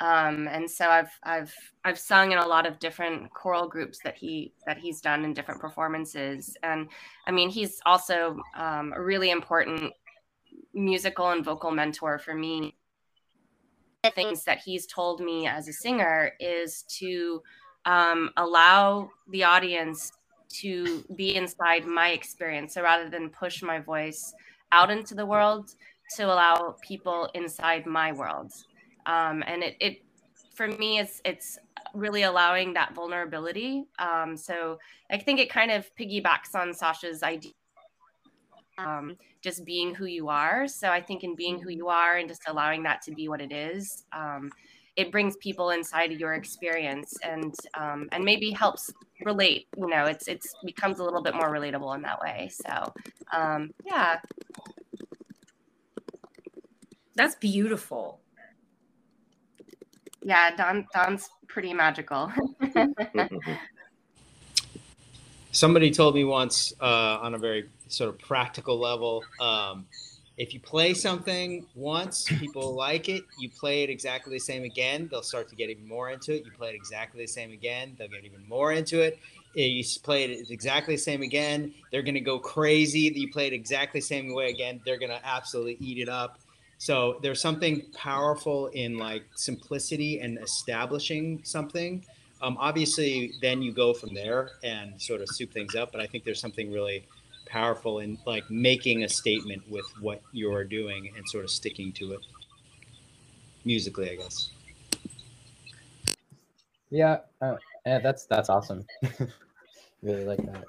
um, 0.00 0.46
and 0.48 0.70
so 0.70 0.88
I've 0.88 1.10
I've 1.22 1.54
I've 1.84 1.98
sung 1.98 2.32
in 2.32 2.38
a 2.38 2.46
lot 2.46 2.66
of 2.66 2.78
different 2.78 3.32
choral 3.32 3.66
groups 3.66 3.98
that 4.04 4.16
he 4.16 4.52
that 4.66 4.76
he's 4.76 5.00
done 5.00 5.24
in 5.24 5.32
different 5.32 5.60
performances, 5.60 6.54
and 6.62 6.88
I 7.26 7.30
mean 7.30 7.48
he's 7.48 7.80
also 7.86 8.38
um, 8.54 8.92
a 8.94 9.02
really 9.02 9.30
important 9.30 9.94
musical 10.74 11.30
and 11.30 11.42
vocal 11.42 11.70
mentor 11.70 12.18
for 12.18 12.34
me. 12.34 12.76
The 14.04 14.10
things 14.10 14.44
that 14.44 14.58
he's 14.62 14.86
told 14.86 15.20
me 15.20 15.46
as 15.46 15.66
a 15.66 15.72
singer 15.72 16.32
is 16.40 16.82
to 16.98 17.42
um, 17.86 18.30
allow 18.36 19.10
the 19.30 19.44
audience 19.44 20.12
to 20.60 21.04
be 21.16 21.34
inside 21.36 21.86
my 21.86 22.10
experience, 22.10 22.74
so 22.74 22.82
rather 22.82 23.08
than 23.08 23.30
push 23.30 23.62
my 23.62 23.80
voice 23.80 24.34
out 24.72 24.90
into 24.90 25.14
the 25.14 25.24
world, 25.24 25.70
to 26.16 26.26
allow 26.26 26.76
people 26.82 27.30
inside 27.32 27.86
my 27.86 28.12
world 28.12 28.52
um, 29.06 29.42
and 29.46 29.62
it, 29.62 29.76
it 29.80 30.02
for 30.54 30.68
me 30.68 30.98
it's 30.98 31.20
it's 31.24 31.58
really 31.94 32.22
allowing 32.22 32.74
that 32.74 32.94
vulnerability. 32.94 33.84
Um, 33.98 34.36
so 34.36 34.78
i 35.10 35.16
think 35.16 35.38
it 35.40 35.48
kind 35.48 35.70
of 35.70 35.88
piggybacks 35.98 36.54
on 36.54 36.74
sasha's 36.74 37.22
idea 37.22 37.52
um, 38.78 39.16
just 39.40 39.64
being 39.64 39.94
who 39.94 40.06
you 40.06 40.28
are. 40.28 40.68
So 40.68 40.90
i 40.90 41.00
think 41.00 41.24
in 41.24 41.34
being 41.34 41.60
who 41.60 41.70
you 41.70 41.88
are 41.88 42.16
and 42.16 42.28
just 42.28 42.42
allowing 42.46 42.82
that 42.84 43.02
to 43.02 43.12
be 43.12 43.28
what 43.28 43.40
it 43.40 43.52
is 43.52 44.04
um, 44.12 44.50
it 44.96 45.12
brings 45.12 45.36
people 45.36 45.70
inside 45.70 46.10
of 46.10 46.18
your 46.18 46.34
experience 46.34 47.14
and 47.22 47.54
um, 47.74 48.08
and 48.12 48.24
maybe 48.24 48.50
helps 48.50 48.92
relate 49.24 49.66
you 49.76 49.88
know 49.88 50.06
it's 50.06 50.26
it's 50.26 50.54
becomes 50.64 50.98
a 50.98 51.04
little 51.04 51.22
bit 51.22 51.34
more 51.34 51.50
relatable 51.50 51.94
in 51.94 52.02
that 52.02 52.20
way. 52.20 52.50
So 52.50 52.92
um, 53.32 53.72
yeah. 53.86 54.18
That's 57.14 57.34
beautiful 57.36 58.20
yeah, 60.26 60.54
Don 60.56 60.84
Don's 60.92 61.30
pretty 61.46 61.72
magical. 61.72 62.32
Somebody 65.52 65.92
told 65.92 66.16
me 66.16 66.24
once 66.24 66.74
uh, 66.80 67.18
on 67.22 67.34
a 67.34 67.38
very 67.38 67.68
sort 67.86 68.10
of 68.10 68.18
practical 68.18 68.76
level, 68.76 69.22
um, 69.40 69.86
if 70.36 70.52
you 70.52 70.58
play 70.58 70.94
something 70.94 71.64
once, 71.76 72.24
people 72.24 72.74
like 72.86 73.08
it. 73.08 73.22
You 73.38 73.48
play 73.48 73.84
it 73.84 73.88
exactly 73.88 74.34
the 74.34 74.40
same 74.40 74.64
again, 74.64 75.06
they'll 75.12 75.22
start 75.22 75.48
to 75.50 75.54
get 75.54 75.70
even 75.70 75.86
more 75.86 76.10
into 76.10 76.34
it. 76.34 76.44
You 76.44 76.50
play 76.50 76.70
it 76.70 76.74
exactly 76.74 77.22
the 77.22 77.28
same 77.28 77.52
again, 77.52 77.94
they'll 77.96 78.08
get 78.08 78.24
even 78.24 78.46
more 78.48 78.72
into 78.72 79.00
it. 79.00 79.20
You 79.54 79.84
play 80.02 80.24
it 80.24 80.50
exactly 80.50 80.96
the 80.96 81.00
same 81.00 81.22
again, 81.22 81.72
they're 81.92 82.02
going 82.02 82.14
to 82.14 82.20
go 82.20 82.40
crazy. 82.40 83.12
You 83.14 83.30
play 83.30 83.46
it 83.46 83.52
exactly 83.52 84.00
the 84.00 84.06
same 84.06 84.34
way 84.34 84.50
again, 84.50 84.80
they're 84.84 84.98
going 84.98 85.12
to 85.12 85.24
absolutely 85.24 85.76
eat 85.78 85.98
it 85.98 86.08
up. 86.08 86.40
So 86.78 87.18
there's 87.22 87.40
something 87.40 87.82
powerful 87.94 88.66
in 88.68 88.98
like 88.98 89.24
simplicity 89.34 90.20
and 90.20 90.38
establishing 90.38 91.40
something. 91.44 92.04
Um, 92.42 92.56
obviously, 92.60 93.32
then 93.40 93.62
you 93.62 93.72
go 93.72 93.94
from 93.94 94.12
there 94.14 94.50
and 94.62 95.00
sort 95.00 95.22
of 95.22 95.28
soup 95.30 95.52
things 95.52 95.74
up. 95.74 95.90
But 95.90 96.00
I 96.00 96.06
think 96.06 96.24
there's 96.24 96.40
something 96.40 96.70
really 96.70 97.06
powerful 97.46 98.00
in 98.00 98.18
like 98.26 98.48
making 98.50 99.04
a 99.04 99.08
statement 99.08 99.62
with 99.70 99.86
what 100.00 100.20
you're 100.32 100.64
doing 100.64 101.12
and 101.16 101.26
sort 101.28 101.44
of 101.44 101.50
sticking 101.50 101.92
to 101.92 102.12
it. 102.12 102.20
musically, 103.64 104.10
I 104.10 104.16
guess. 104.16 104.50
Yeah, 106.90 107.18
uh, 107.40 107.56
yeah, 107.84 107.98
that's 107.98 108.26
that's 108.26 108.48
awesome. 108.48 108.84
really 110.02 110.24
like 110.24 110.40
that. 110.44 110.64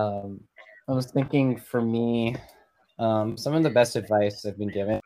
Um, 0.00 0.40
I 0.88 0.92
was 0.92 1.10
thinking 1.10 1.56
for 1.56 1.80
me, 1.80 2.36
um, 2.98 3.36
some 3.36 3.54
of 3.54 3.62
the 3.62 3.70
best 3.70 3.96
advice 3.96 4.44
I've 4.46 4.58
been 4.58 4.68
given. 4.68 5.00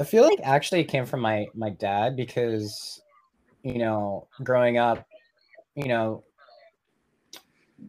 I 0.00 0.04
feel 0.04 0.24
like 0.24 0.40
actually 0.42 0.80
it 0.80 0.88
came 0.88 1.06
from 1.06 1.20
my 1.20 1.46
my 1.54 1.70
dad 1.70 2.16
because, 2.16 3.00
you 3.62 3.78
know, 3.78 4.26
growing 4.42 4.78
up, 4.78 5.06
you 5.74 5.88
know, 5.88 6.24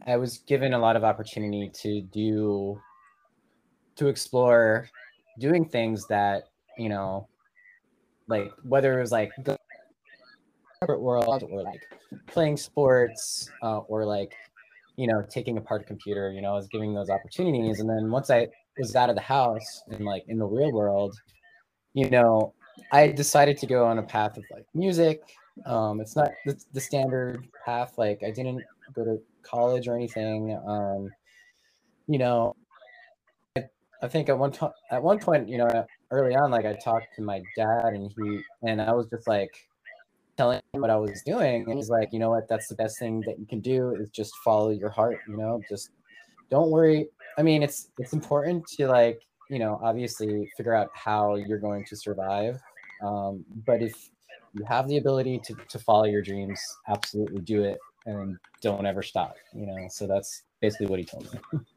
I 0.06 0.16
was 0.16 0.38
given 0.38 0.74
a 0.74 0.78
lot 0.78 0.96
of 0.96 1.04
opportunity 1.04 1.70
to 1.82 2.02
do, 2.02 2.80
to 3.96 4.08
explore, 4.08 4.88
doing 5.38 5.64
things 5.64 6.06
that 6.08 6.44
you 6.76 6.88
know, 6.88 7.28
like 8.28 8.52
whether 8.62 8.98
it 8.98 9.00
was 9.00 9.12
like 9.12 9.30
the 9.44 9.56
corporate 10.80 11.00
world 11.00 11.44
or 11.50 11.62
like 11.62 11.80
playing 12.26 12.56
sports 12.56 13.50
uh, 13.62 13.78
or 13.78 14.04
like 14.04 14.34
you 14.96 15.06
know 15.06 15.22
taking 15.28 15.56
apart 15.58 15.82
a 15.82 15.84
computer 15.84 16.30
you 16.32 16.40
know 16.40 16.50
i 16.50 16.54
was 16.54 16.68
giving 16.68 16.94
those 16.94 17.10
opportunities. 17.10 17.80
And 17.80 17.88
then 17.88 18.10
once 18.10 18.30
i 18.30 18.46
was 18.78 18.94
out 18.94 19.08
of 19.08 19.16
the 19.16 19.22
house 19.22 19.82
and 19.90 20.04
like 20.04 20.24
in 20.28 20.38
the 20.38 20.46
real 20.46 20.72
world 20.72 21.16
you 21.94 22.08
know 22.10 22.52
i 22.92 23.06
decided 23.08 23.56
to 23.56 23.66
go 23.66 23.84
on 23.84 23.98
a 23.98 24.02
path 24.02 24.36
of 24.36 24.44
like 24.52 24.66
music 24.74 25.22
um 25.66 26.00
it's 26.00 26.16
not 26.16 26.30
the, 26.46 26.58
the 26.72 26.80
standard 26.80 27.46
path 27.64 27.94
like 27.96 28.20
i 28.26 28.30
didn't 28.30 28.62
go 28.94 29.04
to 29.04 29.18
college 29.42 29.88
or 29.88 29.94
anything 29.94 30.58
um 30.66 31.08
you 32.06 32.18
know 32.18 32.54
I, 33.56 33.64
I 34.02 34.08
think 34.08 34.28
at 34.28 34.38
one 34.38 34.52
time 34.52 34.72
at 34.90 35.02
one 35.02 35.18
point 35.18 35.48
you 35.48 35.58
know 35.58 35.86
early 36.10 36.34
on 36.34 36.50
like 36.50 36.66
i 36.66 36.74
talked 36.74 37.14
to 37.16 37.22
my 37.22 37.42
dad 37.56 37.94
and 37.94 38.12
he 38.16 38.40
and 38.62 38.80
i 38.80 38.92
was 38.92 39.06
just 39.08 39.26
like 39.26 39.54
telling 40.36 40.60
him 40.72 40.80
what 40.80 40.90
I 40.90 40.96
was 40.96 41.22
doing. 41.22 41.64
And 41.68 41.76
he's 41.76 41.90
like, 41.90 42.12
you 42.12 42.18
know 42.18 42.30
what? 42.30 42.48
That's 42.48 42.68
the 42.68 42.74
best 42.74 42.98
thing 42.98 43.22
that 43.26 43.38
you 43.38 43.46
can 43.46 43.60
do 43.60 43.94
is 43.94 44.08
just 44.10 44.34
follow 44.44 44.70
your 44.70 44.90
heart, 44.90 45.18
you 45.28 45.36
know, 45.36 45.60
just 45.68 45.90
don't 46.50 46.70
worry. 46.70 47.08
I 47.38 47.42
mean, 47.42 47.62
it's 47.62 47.88
it's 47.98 48.12
important 48.12 48.66
to 48.76 48.86
like, 48.88 49.20
you 49.54 49.60
know, 49.60 49.80
obviously 49.82 50.50
figure 50.56 50.74
out 50.74 50.90
how 50.92 51.36
you're 51.36 51.58
going 51.58 51.84
to 51.86 51.96
survive. 51.96 52.60
Um, 53.02 53.44
but 53.64 53.82
if 53.82 54.10
you 54.52 54.64
have 54.64 54.88
the 54.88 54.98
ability 54.98 55.40
to, 55.44 55.54
to 55.68 55.78
follow 55.78 56.04
your 56.04 56.22
dreams, 56.22 56.60
absolutely 56.88 57.40
do 57.40 57.62
it 57.62 57.78
and 58.06 58.36
don't 58.60 58.84
ever 58.84 59.02
stop, 59.02 59.36
you 59.54 59.66
know. 59.66 59.86
So 59.88 60.08
that's 60.08 60.42
basically 60.60 60.86
what 60.86 60.98
he 60.98 61.04
told 61.04 61.32
me. 61.32 61.60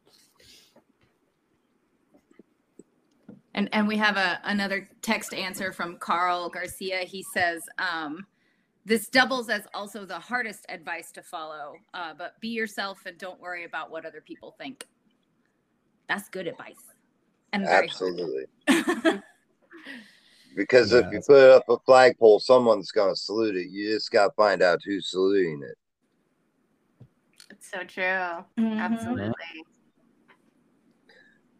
And 3.53 3.69
and 3.73 3.87
we 3.87 3.97
have 3.97 4.17
a 4.17 4.39
another 4.43 4.87
text 5.01 5.33
answer 5.33 5.71
from 5.71 5.97
Carl 5.97 6.47
Garcia. 6.47 6.99
He 6.99 7.23
says, 7.23 7.63
um, 7.79 8.27
this 8.87 9.09
doubles 9.09 9.49
as 9.49 9.63
also 9.73 10.05
the 10.05 10.19
hardest 10.19 10.65
advice 10.69 11.11
to 11.11 11.21
follow 11.21 11.73
uh, 11.93 12.13
but 12.17 12.39
be 12.39 12.47
yourself 12.47 12.99
and 13.05 13.17
don't 13.17 13.39
worry 13.41 13.65
about 13.65 13.91
what 13.91 14.05
other 14.05 14.21
people 14.21 14.55
think 14.57 14.87
that's 16.07 16.29
good 16.29 16.47
advice 16.47 16.96
and 17.53 17.65
absolutely. 17.65 18.45
Because 20.57 20.91
yeah. 20.91 21.03
if 21.05 21.13
you 21.13 21.21
put 21.25 21.49
up 21.51 21.63
a 21.69 21.77
flagpole 21.85 22.39
someone's 22.39 22.91
going 22.91 23.13
to 23.13 23.15
salute 23.15 23.55
it. 23.55 23.69
You 23.69 23.93
just 23.93 24.11
got 24.11 24.29
to 24.29 24.33
find 24.35 24.63
out 24.63 24.81
who's 24.83 25.11
saluting 25.11 25.61
it. 25.61 25.77
It's 27.51 27.69
so 27.69 27.83
true. 27.83 28.03
Mm-hmm. 28.03 28.79
absolutely. 28.79 29.33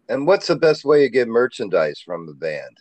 And 0.10 0.26
what's 0.26 0.47
the 0.47 0.56
best 0.56 0.84
way 0.84 1.02
to 1.02 1.10
get 1.10 1.28
merchandise 1.28 2.02
from 2.04 2.26
the 2.26 2.34
band? 2.34 2.80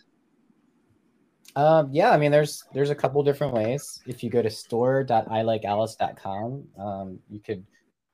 Um, 1.55 1.89
yeah, 1.91 2.09
I 2.11 2.17
mean, 2.17 2.31
there's 2.31 2.63
there's 2.73 2.89
a 2.89 2.95
couple 2.95 3.21
different 3.23 3.53
ways. 3.53 4.01
If 4.05 4.21
you 4.23 4.29
go 4.29 4.41
to 4.41 4.49
store.ilikealice.com, 4.49 6.67
um, 6.79 7.19
you 7.29 7.39
could 7.39 7.65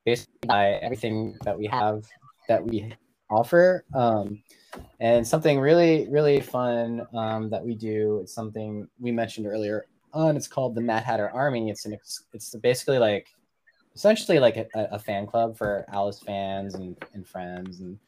basically 0.06 0.48
buy 0.48 0.74
everything 0.76 1.36
that 1.44 1.58
we 1.58 1.66
have 1.68 2.04
that 2.48 2.64
we 2.64 2.94
offer. 3.34 3.86
Um, 3.94 4.42
and 5.00 5.28
something 5.28 5.60
really 5.60 6.08
really 6.10 6.42
fun 6.42 7.06
um, 7.14 7.50
that 7.50 7.64
we 7.64 7.76
do. 7.76 8.20
It's 8.22 8.34
something 8.34 8.88
we 9.00 9.12
mentioned 9.12 9.46
earlier 9.46 9.86
on. 10.14 10.36
It's 10.36 10.48
called 10.48 10.76
the 10.76 10.82
Mad 10.82 11.04
Hatter 11.04 11.30
Army. 11.30 11.70
It's 11.70 11.86
an 11.86 11.98
it's 12.34 12.56
basically 12.56 12.98
like 12.98 13.28
essentially 13.96 14.40
like 14.40 14.58
a, 14.58 14.68
a 14.74 14.98
fan 14.98 15.28
club 15.28 15.56
for 15.56 15.86
Alice 15.94 16.20
fans 16.20 16.74
and, 16.74 16.98
and 17.14 17.28
friends 17.28 17.80
and 17.80 18.00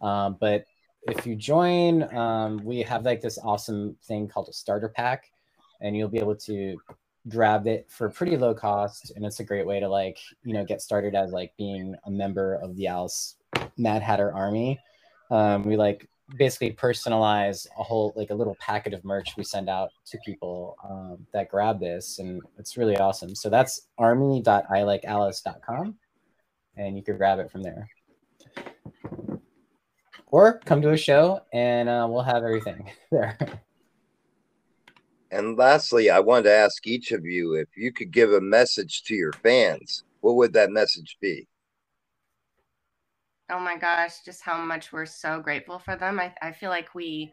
um, 0.00 0.36
but 0.40 0.64
if 1.02 1.26
you 1.26 1.34
join, 1.36 2.14
um, 2.14 2.62
we 2.64 2.82
have 2.82 3.04
like 3.04 3.20
this 3.20 3.38
awesome 3.42 3.96
thing 4.04 4.28
called 4.28 4.48
a 4.48 4.52
starter 4.52 4.88
pack, 4.88 5.32
and 5.80 5.96
you'll 5.96 6.08
be 6.08 6.18
able 6.18 6.36
to 6.36 6.76
grab 7.28 7.66
it 7.66 7.86
for 7.90 8.08
pretty 8.08 8.36
low 8.36 8.54
cost, 8.54 9.12
and 9.16 9.24
it's 9.24 9.40
a 9.40 9.44
great 9.44 9.66
way 9.66 9.80
to 9.80 9.88
like 9.88 10.18
you 10.44 10.52
know 10.52 10.64
get 10.64 10.82
started 10.82 11.14
as 11.14 11.32
like 11.32 11.52
being 11.56 11.94
a 12.04 12.10
member 12.10 12.54
of 12.56 12.76
the 12.76 12.86
Alice 12.86 13.36
Mad 13.80 14.02
Hatter 14.02 14.32
Army. 14.32 14.78
Um, 15.30 15.62
we 15.64 15.76
like 15.76 16.08
basically 16.36 16.72
personalize 16.72 17.66
a 17.78 17.82
whole 17.82 18.12
like 18.16 18.30
a 18.30 18.34
little 18.34 18.56
packet 18.60 18.94
of 18.94 19.04
merch 19.04 19.36
we 19.36 19.44
send 19.44 19.68
out 19.68 19.90
to 20.06 20.18
people 20.24 20.76
um, 20.88 21.26
that 21.32 21.48
grab 21.48 21.80
this, 21.80 22.18
and 22.20 22.40
it's 22.58 22.76
really 22.76 22.96
awesome. 22.98 23.34
So 23.34 23.48
that's 23.50 23.88
army.ilikealice.com, 23.98 25.96
and 26.76 26.96
you 26.96 27.02
can 27.02 27.16
grab 27.16 27.40
it 27.40 27.50
from 27.50 27.62
there 27.62 27.88
or 30.30 30.60
come 30.64 30.80
to 30.82 30.92
a 30.92 30.96
show 30.96 31.40
and 31.52 31.88
uh, 31.88 32.06
we'll 32.08 32.22
have 32.22 32.42
everything 32.44 32.90
there. 33.10 33.36
And 35.30 35.56
lastly, 35.56 36.10
I 36.10 36.20
wanted 36.20 36.44
to 36.44 36.54
ask 36.54 36.86
each 36.86 37.12
of 37.12 37.24
you 37.24 37.54
if 37.54 37.68
you 37.76 37.92
could 37.92 38.10
give 38.10 38.32
a 38.32 38.40
message 38.40 39.04
to 39.04 39.14
your 39.14 39.32
fans, 39.32 40.04
what 40.20 40.36
would 40.36 40.52
that 40.54 40.70
message 40.70 41.16
be? 41.20 41.46
Oh 43.50 43.60
my 43.60 43.76
gosh, 43.76 44.22
just 44.24 44.42
how 44.42 44.62
much 44.64 44.92
we're 44.92 45.06
so 45.06 45.40
grateful 45.40 45.78
for 45.78 45.96
them. 45.96 46.20
I, 46.20 46.32
I 46.40 46.52
feel 46.52 46.70
like 46.70 46.94
we, 46.94 47.32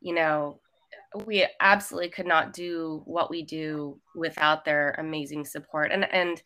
you 0.00 0.14
know, 0.14 0.60
we 1.26 1.46
absolutely 1.60 2.10
could 2.10 2.26
not 2.26 2.52
do 2.52 3.02
what 3.04 3.30
we 3.30 3.42
do 3.42 4.00
without 4.14 4.64
their 4.64 4.94
amazing 4.98 5.44
support 5.44 5.92
and 5.92 6.12
and 6.12 6.42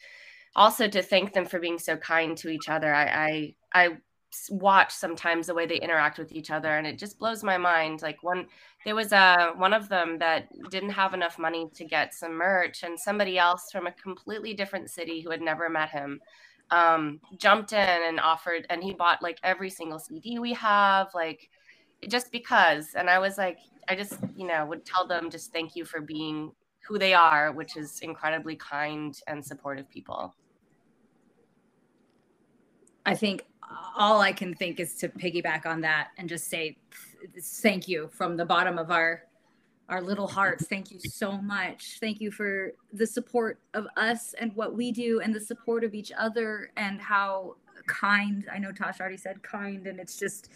also 0.56 0.88
to 0.88 1.02
thank 1.02 1.32
them 1.32 1.44
for 1.46 1.60
being 1.60 1.78
so 1.78 1.96
kind 1.96 2.36
to 2.38 2.48
each 2.48 2.68
other. 2.68 2.94
I 2.94 3.54
I, 3.72 3.84
I 3.84 3.88
watch 4.50 4.92
sometimes 4.92 5.46
the 5.46 5.54
way 5.54 5.66
they 5.66 5.80
interact 5.80 6.18
with 6.18 6.32
each 6.32 6.50
other 6.50 6.76
and 6.76 6.86
it 6.86 6.98
just 6.98 7.18
blows 7.18 7.42
my 7.42 7.56
mind 7.56 8.02
like 8.02 8.22
one 8.22 8.46
there 8.84 8.94
was 8.94 9.12
a 9.12 9.16
uh, 9.16 9.52
one 9.54 9.72
of 9.72 9.88
them 9.88 10.18
that 10.18 10.48
didn't 10.70 10.90
have 10.90 11.14
enough 11.14 11.38
money 11.38 11.66
to 11.74 11.84
get 11.84 12.12
some 12.12 12.34
merch 12.34 12.82
and 12.82 12.98
somebody 12.98 13.38
else 13.38 13.70
from 13.72 13.86
a 13.86 13.92
completely 13.92 14.52
different 14.52 14.90
city 14.90 15.22
who 15.22 15.30
had 15.30 15.40
never 15.40 15.70
met 15.70 15.88
him 15.88 16.20
um, 16.70 17.20
jumped 17.36 17.72
in 17.72 17.78
and 17.78 18.20
offered 18.20 18.66
and 18.70 18.82
he 18.82 18.92
bought 18.92 19.22
like 19.22 19.38
every 19.42 19.70
single 19.70 19.98
cd 19.98 20.38
we 20.38 20.52
have 20.52 21.08
like 21.14 21.48
just 22.08 22.30
because. 22.30 22.94
And 22.94 23.08
i 23.08 23.18
was 23.18 23.38
like 23.38 23.58
i 23.88 23.94
just 23.94 24.18
you 24.36 24.46
know 24.46 24.66
would 24.66 24.84
tell 24.84 25.06
them 25.06 25.30
just 25.30 25.52
thank 25.52 25.74
you 25.74 25.84
for 25.84 26.00
being 26.00 26.52
who 26.86 26.98
they 26.98 27.14
are 27.14 27.52
which 27.52 27.76
is 27.76 28.00
incredibly 28.00 28.56
kind 28.56 29.18
and 29.26 29.44
supportive 29.44 29.88
people. 29.90 30.34
I 33.06 33.14
think 33.14 33.46
all 33.96 34.20
I 34.20 34.32
can 34.32 34.54
think 34.54 34.80
is 34.80 34.94
to 34.96 35.08
piggyback 35.08 35.66
on 35.66 35.80
that 35.82 36.08
and 36.18 36.28
just 36.28 36.48
say 36.48 36.76
thank 37.42 37.88
you 37.88 38.08
from 38.12 38.36
the 38.36 38.44
bottom 38.44 38.78
of 38.78 38.90
our 38.90 39.24
our 39.88 40.02
little 40.02 40.26
hearts. 40.26 40.66
Thank 40.66 40.90
you 40.90 40.98
so 41.00 41.38
much. 41.38 41.98
Thank 42.00 42.20
you 42.20 42.30
for 42.30 42.72
the 42.92 43.06
support 43.06 43.58
of 43.74 43.86
us 43.96 44.34
and 44.38 44.54
what 44.54 44.74
we 44.74 44.92
do 44.92 45.20
and 45.20 45.34
the 45.34 45.40
support 45.40 45.84
of 45.84 45.94
each 45.94 46.12
other 46.16 46.70
and 46.76 47.00
how 47.00 47.56
kind. 47.86 48.46
I 48.52 48.58
know 48.58 48.72
Tosh 48.72 49.00
already 49.00 49.16
said 49.16 49.42
kind 49.42 49.86
and 49.86 49.98
it's 49.98 50.16
just 50.16 50.50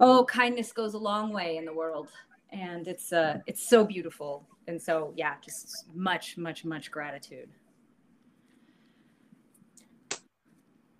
oh, 0.00 0.24
kindness 0.24 0.72
goes 0.72 0.94
a 0.94 0.98
long 0.98 1.32
way 1.32 1.58
in 1.58 1.64
the 1.64 1.74
world 1.74 2.08
and 2.52 2.88
it's 2.88 3.12
uh 3.12 3.38
it's 3.46 3.68
so 3.68 3.84
beautiful. 3.84 4.46
And 4.66 4.80
so 4.80 5.12
yeah, 5.16 5.34
just 5.44 5.86
much 5.94 6.36
much 6.36 6.64
much 6.64 6.90
gratitude. 6.90 7.50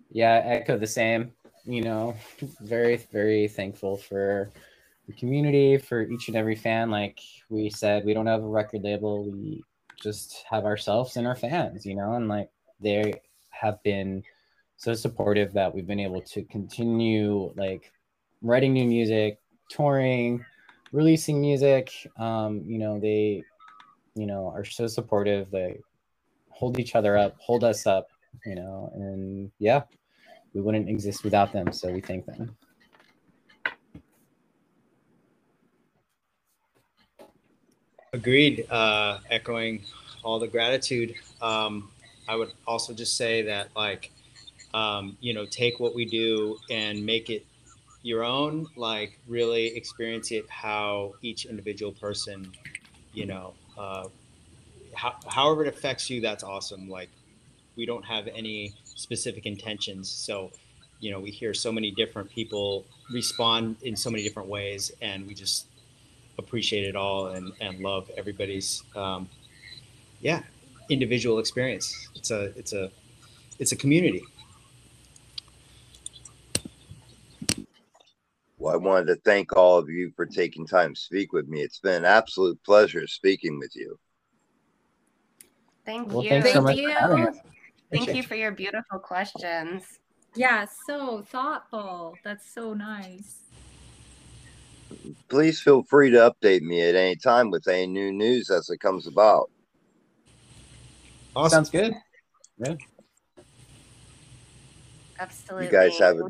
Yeah, 0.09 0.41
echo 0.45 0.77
the 0.77 0.87
same 0.87 1.33
you 1.65 1.81
know, 1.81 2.15
very, 2.61 2.97
very 3.11 3.47
thankful 3.47 3.97
for 3.97 4.51
the 5.07 5.13
community, 5.13 5.77
for 5.77 6.01
each 6.01 6.27
and 6.27 6.37
every 6.37 6.55
fan. 6.55 6.89
Like 6.89 7.19
we 7.49 7.69
said, 7.69 8.05
we 8.05 8.13
don't 8.13 8.27
have 8.27 8.43
a 8.43 8.47
record 8.47 8.83
label. 8.83 9.29
We 9.29 9.63
just 10.01 10.43
have 10.49 10.65
ourselves 10.65 11.17
and 11.17 11.27
our 11.27 11.35
fans, 11.35 11.85
you 11.85 11.95
know, 11.95 12.13
and 12.13 12.27
like 12.27 12.49
they 12.79 13.13
have 13.49 13.81
been 13.83 14.23
so 14.77 14.93
supportive 14.93 15.53
that 15.53 15.73
we've 15.73 15.85
been 15.85 15.99
able 15.99 16.21
to 16.21 16.43
continue 16.45 17.53
like 17.55 17.91
writing 18.41 18.73
new 18.73 18.85
music, 18.85 19.39
touring, 19.69 20.43
releasing 20.91 21.39
music. 21.39 21.91
Um, 22.17 22.63
you 22.65 22.79
know, 22.79 22.99
they, 22.99 23.43
you 24.15 24.25
know, 24.25 24.47
are 24.47 24.65
so 24.65 24.87
supportive. 24.87 25.51
They 25.51 25.79
hold 26.49 26.79
each 26.79 26.95
other 26.95 27.17
up, 27.17 27.35
hold 27.39 27.63
us 27.63 27.85
up, 27.85 28.07
you 28.45 28.55
know, 28.55 28.91
and 28.95 29.51
yeah, 29.59 29.83
we 30.53 30.61
wouldn't 30.61 30.89
exist 30.89 31.23
without 31.23 31.53
them. 31.53 31.71
So 31.71 31.91
we 31.91 32.01
thank 32.01 32.25
them. 32.25 32.55
Agreed. 38.13 38.69
Uh, 38.69 39.19
echoing 39.29 39.85
all 40.21 40.37
the 40.37 40.47
gratitude. 40.47 41.15
Um, 41.41 41.89
I 42.27 42.35
would 42.35 42.51
also 42.67 42.93
just 42.93 43.15
say 43.15 43.41
that, 43.43 43.69
like, 43.73 44.11
um, 44.73 45.15
you 45.21 45.33
know, 45.33 45.45
take 45.45 45.79
what 45.79 45.95
we 45.95 46.03
do 46.03 46.57
and 46.69 47.05
make 47.05 47.29
it 47.29 47.45
your 48.03 48.25
own. 48.25 48.67
Like, 48.75 49.17
really 49.29 49.67
experience 49.77 50.29
it 50.31 50.45
how 50.49 51.13
each 51.21 51.45
individual 51.45 51.93
person, 51.93 52.51
you 53.13 53.27
know, 53.27 53.53
uh, 53.77 54.09
how, 54.93 55.15
however 55.29 55.63
it 55.63 55.69
affects 55.69 56.09
you. 56.09 56.19
That's 56.19 56.43
awesome. 56.43 56.89
Like, 56.89 57.09
we 57.77 57.85
don't 57.85 58.03
have 58.03 58.27
any 58.27 58.73
specific 58.83 59.45
intentions. 59.45 60.09
So, 60.09 60.51
you 60.99 61.11
know, 61.11 61.21
we 61.21 61.31
hear 61.31 61.53
so 61.53 61.71
many 61.71 61.91
different 61.91 62.29
people 62.29 62.83
respond 63.13 63.77
in 63.83 63.95
so 63.95 64.09
many 64.09 64.21
different 64.21 64.49
ways, 64.49 64.91
and 65.01 65.25
we 65.25 65.33
just 65.33 65.67
appreciate 66.41 66.85
it 66.85 66.95
all 66.95 67.27
and, 67.27 67.51
and 67.61 67.79
love 67.79 68.09
everybody's 68.17 68.83
um, 68.95 69.29
yeah 70.19 70.41
individual 70.89 71.39
experience 71.39 72.09
it's 72.15 72.31
a 72.31 72.45
it's 72.57 72.73
a 72.73 72.91
it's 73.59 73.71
a 73.71 73.75
community 73.75 74.23
Well, 78.61 78.75
I 78.75 78.77
wanted 78.77 79.07
to 79.07 79.15
thank 79.15 79.57
all 79.57 79.79
of 79.79 79.89
you 79.89 80.11
for 80.15 80.27
taking 80.27 80.67
time 80.67 80.93
to 80.93 81.01
speak 81.01 81.33
with 81.33 81.47
me. 81.47 81.61
It's 81.61 81.79
been 81.79 81.95
an 81.95 82.05
absolute 82.05 82.63
pleasure 82.63 83.07
speaking 83.07 83.57
with 83.57 83.75
you. 83.75 83.97
Thank 85.83 86.13
Well, 86.13 86.21
you. 86.21 86.29
thanks 86.29 86.51
so 86.53 86.63
Thank 86.63 86.77
you. 86.77 86.93
for 86.93 86.99
having 86.99 87.27
us. 87.27 87.37
Thank 87.91 88.03
Appreciate 88.03 88.15
you 88.17 88.23
for 88.23 88.35
your 88.35 88.51
beautiful 88.51 88.99
questions. 88.99 89.97
Yeah, 90.35 90.67
so 90.85 91.23
thoughtful. 91.23 92.19
That's 92.23 92.53
so 92.53 92.75
nice. 92.75 93.40
Please 95.29 95.61
feel 95.61 95.83
free 95.83 96.09
to 96.11 96.17
update 96.17 96.61
me 96.61 96.81
at 96.81 96.95
any 96.95 97.15
time 97.15 97.49
with 97.49 97.67
any 97.67 97.87
new 97.87 98.11
news 98.11 98.49
as 98.49 98.69
it 98.69 98.79
comes 98.79 99.07
about. 99.07 99.49
awesome 101.35 101.65
Sounds 101.65 101.69
good. 101.69 101.93
Yeah. 102.57 102.75
Absolutely. 105.19 105.65
You 105.67 105.71
guys 105.71 105.99
have 105.99 106.17
a 106.17 106.29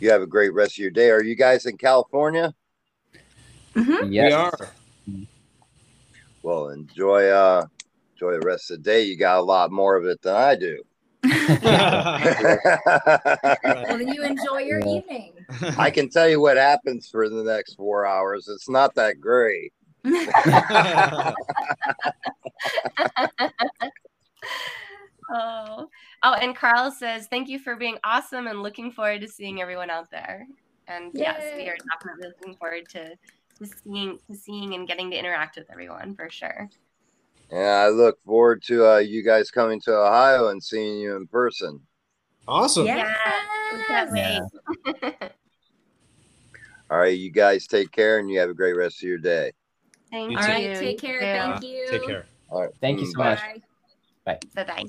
you 0.00 0.10
have 0.10 0.22
a 0.22 0.26
great 0.26 0.52
rest 0.52 0.72
of 0.72 0.78
your 0.78 0.90
day. 0.90 1.10
Are 1.10 1.22
you 1.22 1.36
guys 1.36 1.66
in 1.66 1.78
California? 1.78 2.52
Mhm. 3.74 4.12
Yes. 4.12 4.30
we 4.30 4.32
are 4.32 4.72
Well, 6.42 6.68
enjoy 6.68 7.28
uh 7.28 7.66
enjoy 8.14 8.32
the 8.32 8.46
rest 8.46 8.70
of 8.70 8.78
the 8.78 8.82
day. 8.82 9.02
You 9.02 9.16
got 9.16 9.38
a 9.38 9.42
lot 9.42 9.70
more 9.70 9.96
of 9.96 10.04
it 10.04 10.20
than 10.22 10.34
I 10.34 10.56
do. 10.56 10.82
Well, 13.88 13.98
then 13.98 14.08
you 14.08 14.22
enjoy 14.22 14.60
your 14.60 14.80
Yeah. 14.80 14.98
evening. 14.98 15.46
I 15.78 15.90
can 15.90 16.08
tell 16.08 16.28
you 16.28 16.40
what 16.40 16.56
happens 16.56 17.08
for 17.08 17.28
the 17.28 17.42
next 17.42 17.74
four 17.74 18.06
hours. 18.06 18.48
It's 18.48 18.68
not 18.68 18.94
that 18.96 19.20
great. 19.20 19.72
Oh, 25.28 25.88
oh, 26.22 26.34
and 26.34 26.54
Carl 26.54 26.92
says, 26.92 27.26
"Thank 27.26 27.48
you 27.48 27.58
for 27.58 27.74
being 27.74 27.98
awesome 28.04 28.46
and 28.46 28.62
looking 28.62 28.92
forward 28.92 29.22
to 29.22 29.28
seeing 29.28 29.60
everyone 29.60 29.90
out 29.90 30.08
there." 30.10 30.46
And 30.86 31.10
yes, 31.14 31.42
we 31.56 31.68
are 31.68 31.76
definitely 31.92 32.28
looking 32.28 32.56
forward 32.56 32.88
to, 32.90 33.16
to 33.58 33.66
seeing 33.82 34.18
to 34.30 34.36
seeing 34.36 34.74
and 34.74 34.86
getting 34.86 35.10
to 35.10 35.16
interact 35.18 35.56
with 35.56 35.68
everyone 35.70 36.14
for 36.14 36.30
sure. 36.30 36.68
And 37.50 37.66
I 37.66 37.88
look 37.88 38.20
forward 38.22 38.62
to 38.64 38.86
uh, 38.94 38.98
you 38.98 39.22
guys 39.22 39.50
coming 39.50 39.80
to 39.82 39.94
Ohio 39.94 40.48
and 40.48 40.62
seeing 40.62 40.98
you 40.98 41.16
in 41.16 41.26
person. 41.26 41.80
awesome 42.48 42.86
Yeah. 42.86 43.14
We 43.72 44.18
Yeah. 44.18 44.40
All 46.90 46.98
right, 46.98 47.18
you 47.18 47.30
guys 47.30 47.66
take 47.66 47.90
care 47.90 48.18
and 48.18 48.30
you 48.30 48.38
have 48.38 48.48
a 48.50 48.54
great 48.54 48.74
rest 48.76 49.02
of 49.02 49.08
your 49.08 49.18
day. 49.18 49.52
Thank 50.10 50.30
You 50.30 50.36
you. 50.36 50.42
All 50.42 50.46
too. 50.46 50.52
right, 50.52 50.62
You 50.62 50.74
take 50.74 51.00
care. 51.00 51.18
too. 51.20 51.26
Thank 51.26 51.62
you. 51.64 51.86
take 51.90 52.06
care 52.06 52.26
All 52.48 52.62
right. 52.62 52.70
Thank 52.80 53.00
you 53.00 53.06
so 53.06 53.18
bye. 53.18 53.30
much. 53.30 53.40
Bye. 54.24 54.38
Bye 54.54 54.64
bye. 54.64 54.84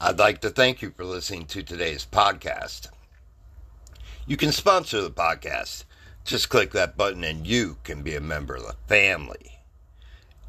I'd 0.00 0.18
like 0.18 0.40
to 0.42 0.50
thank 0.50 0.82
you 0.82 0.90
for 0.90 1.04
listening 1.04 1.46
to 1.46 1.62
today's 1.62 2.04
podcast. 2.04 2.88
You 4.26 4.36
can 4.36 4.52
sponsor 4.52 5.00
the 5.00 5.10
podcast. 5.10 5.84
Just 6.26 6.48
click 6.48 6.72
that 6.72 6.96
button 6.96 7.22
and 7.22 7.46
you 7.46 7.76
can 7.84 8.02
be 8.02 8.16
a 8.16 8.20
member 8.20 8.56
of 8.56 8.64
the 8.64 8.74
family. 8.88 9.60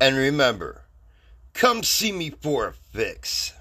And 0.02 0.18
remember, 0.18 0.86
come 1.54 1.84
see 1.84 2.12
me 2.12 2.32
for 2.32 2.68
a 2.68 2.74
fix. 2.74 3.54